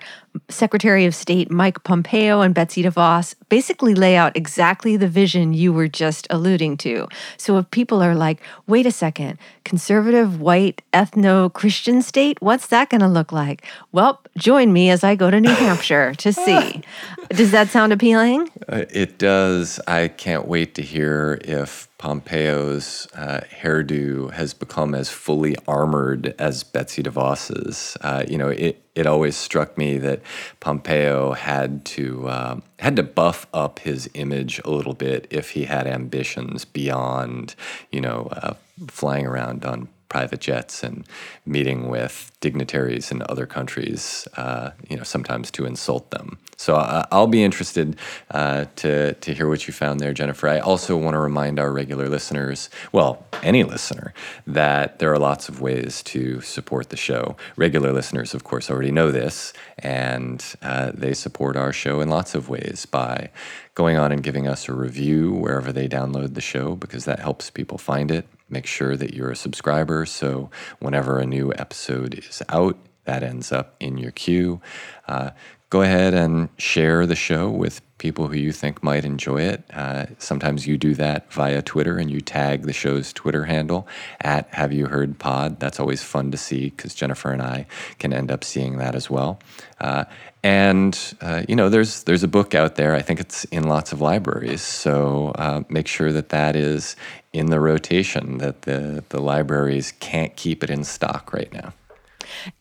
Secretary 0.49 1.05
of 1.05 1.17
State 1.17 1.51
Mike 1.51 1.83
Pompeo 1.83 2.43
and 2.43 2.55
Betsy 2.55 2.85
DeVos 2.85 3.35
basically 3.49 3.93
lay 3.93 4.15
out 4.17 4.37
exactly 4.37 4.97
the 4.97 5.09
vision 5.09 5.53
you 5.53 5.73
were 5.73 5.89
just 5.89 6.29
alluding 6.31 6.77
to. 6.77 7.09
So 7.39 7.59
if 7.59 7.69
people 7.73 8.01
are 8.01 8.15
like, 8.15 8.41
wait 8.69 8.87
a 8.87 8.93
second, 8.93 9.37
conservative, 9.65 10.41
white, 10.41 10.81
ethno 10.93 11.53
Christian 11.53 12.01
state, 12.01 12.41
what's 12.41 12.69
that 12.69 12.89
going 12.89 13.01
to 13.01 13.09
look 13.09 13.33
like? 13.33 13.67
Well, 13.91 14.23
join 14.37 14.73
me 14.73 14.91
as 14.91 15.03
I 15.03 15.17
go 15.17 15.29
to 15.29 15.41
New 15.41 15.51
Hampshire 15.51 16.15
to 16.15 16.33
see. 16.33 16.83
Does 17.31 17.51
that 17.51 17.69
sound 17.69 17.93
appealing? 17.93 18.51
Uh, 18.69 18.85
it 18.91 19.19
does. 19.19 19.81
I 19.87 20.09
can't 20.09 20.49
wait 20.49 20.75
to 20.77 20.83
hear 20.83 21.39
if 21.45 21.89
Pompeo's 21.99 23.07
uh, 23.15 23.41
hairdo 23.61 24.33
has 24.33 24.55
become 24.55 24.95
as 24.95 25.11
fully 25.11 25.57
armored 25.67 26.35
as 26.39 26.63
Betsy 26.63 27.03
DeVos's. 27.03 27.97
Uh, 28.01 28.25
you 28.29 28.39
know, 28.39 28.49
it, 28.49 28.83
it 28.95 29.07
always 29.07 29.37
struck 29.37 29.77
me 29.77 29.99
that 29.99 30.23
Pompeo 30.61 31.33
had 31.33 31.85
to 31.87 32.29
um, 32.31 32.63
had 32.79 32.97
to 32.97 33.03
buff 33.03 33.47
up 33.53 33.81
his 33.81 34.09
image 34.15 34.61
a 34.65 34.71
little 34.71 34.95
bit 34.95 35.27
if 35.31 35.51
he 35.51 35.65
had 35.65 35.87
ambitions 35.87 36.65
beyond, 36.65 37.55
you 37.91 38.01
know, 38.01 38.29
uh, 38.33 38.55
flying 38.89 39.27
around 39.27 39.65
on 39.65 39.89
private 40.09 40.41
jets 40.41 40.83
and 40.83 41.07
meeting 41.45 41.89
with 41.89 42.33
dignitaries 42.41 43.11
in 43.11 43.23
other 43.29 43.47
countries, 43.47 44.29
uh, 44.37 44.71
you 44.89 44.97
know, 44.97 45.03
sometimes 45.03 45.51
to 45.51 45.67
insult 45.67 46.11
them. 46.11 46.39
So 46.57 46.77
uh, 46.77 47.05
I'll 47.13 47.27
be 47.27 47.45
interested 47.45 47.97
uh, 48.31 48.67
to, 48.77 49.15
to 49.15 49.35
hear 49.35 49.49
what 49.49 49.67
you 49.67 49.73
found 49.73 50.01
there, 50.01 50.13
Jennifer. 50.13 50.49
I 50.49 50.59
also 50.59 50.97
want 50.97 51.15
to 51.15 51.19
remind 51.19 51.59
our 51.59 51.73
regular 51.73 52.09
listeners, 52.09 52.71
well, 52.93 53.27
any 53.43 53.65
listener, 53.65 54.13
that 54.47 54.99
there 54.99 55.13
are 55.13 55.19
lots 55.19 55.49
of 55.49 55.61
ways 55.61 56.03
to 56.05 56.41
support 56.41 56.91
the 56.91 56.97
show. 56.97 57.37
Regular 57.57 57.93
listeners, 57.93 58.35
of 58.35 58.45
course, 58.45 58.71
already 58.71 58.91
know 58.91 59.11
this, 59.11 59.53
and 59.79 60.45
uh, 60.63 60.93
they 60.95 61.15
support 61.15 61.57
our 61.57 61.73
show 61.73 62.01
in 62.01 62.09
lots 62.09 62.35
of 62.35 62.49
ways 62.49 62.87
by 62.87 63.31
going 63.75 63.97
on 63.97 64.11
and 64.11 64.23
giving 64.23 64.49
us 64.49 64.69
a 64.69 64.73
review 64.73 65.33
wherever 65.33 65.73
they 65.73 65.89
download 65.89 66.35
the 66.35 66.41
show 66.41 66.75
because 66.75 67.05
that 67.05 67.21
helps 67.21 67.51
people 67.51 67.79
find 67.79 68.11
it 68.11 68.27
Make 68.49 68.67
sure 68.67 68.97
that 68.97 69.15
you're 69.15 69.31
a 69.31 69.37
subscriber 69.37 70.07
so 70.07 70.51
whenever 70.79 71.19
a 71.19 71.27
new 71.27 71.53
episode 71.55 72.15
is 72.15 72.43
out, 72.49 72.79
that 73.05 73.23
ends 73.23 73.53
up 73.53 73.75
in 73.81 73.99
your 73.99 74.11
queue. 74.11 74.61
Uh, 75.07 75.31
go 75.71 75.83
ahead 75.83 76.15
and 76.15 76.49
share 76.59 77.07
the 77.07 77.17
show 77.17 77.49
with 77.49 77.81
people 77.99 78.29
who 78.29 78.37
you 78.37 78.53
think 78.53 78.83
might 78.83 79.05
enjoy 79.05 79.43
it. 79.43 79.65
Uh, 79.73 80.07
sometimes 80.19 80.67
you 80.67 80.79
do 80.79 80.95
that 80.95 81.33
via 81.33 81.61
Twitter 81.63 81.99
and 81.99 82.11
you 82.11 82.21
tag 82.21 82.63
the 82.63 82.73
show's 82.73 83.13
Twitter 83.13 83.45
handle 83.45 83.87
at 84.21 84.49
Have 84.55 84.73
You 84.73 84.87
Heard 84.87 85.19
Pod. 85.19 85.61
That's 85.61 85.81
always 85.81 86.03
fun 86.03 86.31
to 86.31 86.37
see 86.37 86.71
because 86.71 86.95
Jennifer 86.95 87.31
and 87.31 87.43
I 87.43 87.67
can 87.99 88.13
end 88.13 88.31
up 88.31 88.45
seeing 88.45 88.79
that 88.79 88.95
as 88.95 89.11
well. 89.11 89.41
Uh, 89.81 90.05
and 90.43 91.15
uh, 91.21 91.43
you 91.49 91.57
know, 91.57 91.69
there's 91.69 92.05
there's 92.05 92.23
a 92.23 92.29
book 92.29 92.55
out 92.55 92.77
there. 92.77 92.95
I 92.95 93.03
think 93.03 93.21
it's 93.21 93.45
in 93.47 93.65
lots 93.65 93.93
of 93.93 94.01
libraries. 94.01 94.63
So 94.63 95.33
uh, 95.35 95.63
make 95.69 95.89
sure 95.89 96.13
that 96.13 96.29
that 96.31 96.55
is 96.57 96.97
in 97.33 97.47
the 97.47 97.61
rotation. 97.61 98.39
That 98.39 98.63
the 98.63 99.05
the 99.09 99.21
libraries 99.21 99.93
can't 99.99 100.35
keep 100.37 100.63
it 100.63 100.71
in 100.71 100.85
stock 100.85 101.33
right 101.33 101.53
now. 101.53 101.73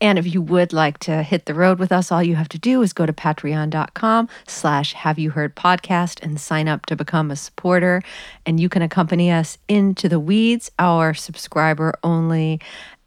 And 0.02 0.20
if 0.20 0.34
you 0.34 0.42
would 0.42 0.74
like 0.74 0.98
to 1.00 1.24
hit 1.24 1.46
the 1.46 1.54
road 1.54 1.80
with 1.80 1.92
us, 1.92 2.12
all 2.12 2.24
you 2.24 2.36
have 2.36 2.50
to 2.50 2.60
do 2.60 2.82
is 2.82 2.94
go 2.94 3.06
to 3.06 3.14
patreon.com 3.14 4.30
slash 4.48 4.94
have 4.94 5.20
you 5.20 5.32
heard 5.32 5.56
podcast 5.56 6.22
and 6.22 6.40
sign 6.40 6.68
up 6.68 6.86
to 6.88 6.96
become 6.96 7.32
a 7.32 7.36
supporter. 7.36 8.02
And 8.46 8.60
you 8.60 8.70
can 8.70 8.82
accompany 8.82 9.32
us 9.32 9.58
into 9.68 10.10
the 10.10 10.20
weeds, 10.20 10.72
our 10.80 11.14
subscriber 11.14 11.94
only 12.04 12.60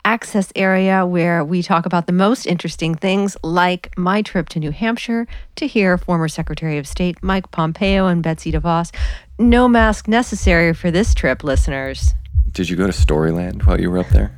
access 0.04 0.52
area 0.56 1.04
where 1.04 1.44
we 1.44 1.62
talk 1.62 1.86
about 1.86 2.06
the 2.06 2.12
most 2.12 2.46
interesting 2.46 2.94
things, 2.94 3.36
like 3.42 3.96
my 3.96 4.22
trip 4.22 4.48
to 4.50 4.58
New 4.58 4.70
Hampshire 4.70 5.26
to 5.56 5.66
hear 5.66 5.98
former 5.98 6.28
Secretary 6.28 6.78
of 6.78 6.86
State 6.86 7.22
Mike 7.22 7.50
Pompeo 7.50 8.06
and 8.06 8.22
Betsy 8.22 8.52
DeVos. 8.52 8.94
No 9.38 9.68
mask 9.68 10.08
necessary 10.08 10.72
for 10.74 10.90
this 10.90 11.14
trip, 11.14 11.44
listeners. 11.44 12.14
Did 12.52 12.68
you 12.68 12.76
go 12.76 12.86
to 12.86 12.92
Storyland 12.92 13.66
while 13.66 13.80
you 13.80 13.90
were 13.90 13.98
up 13.98 14.08
there? 14.08 14.36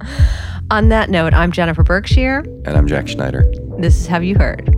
On 0.70 0.88
that 0.88 1.10
note, 1.10 1.34
I'm 1.34 1.52
Jennifer 1.52 1.82
Berkshire. 1.82 2.38
And 2.64 2.68
I'm 2.68 2.86
Jack 2.86 3.06
Schneider. 3.06 3.44
This 3.78 3.96
is 4.00 4.06
Have 4.06 4.24
You 4.24 4.34
Heard? 4.36 4.74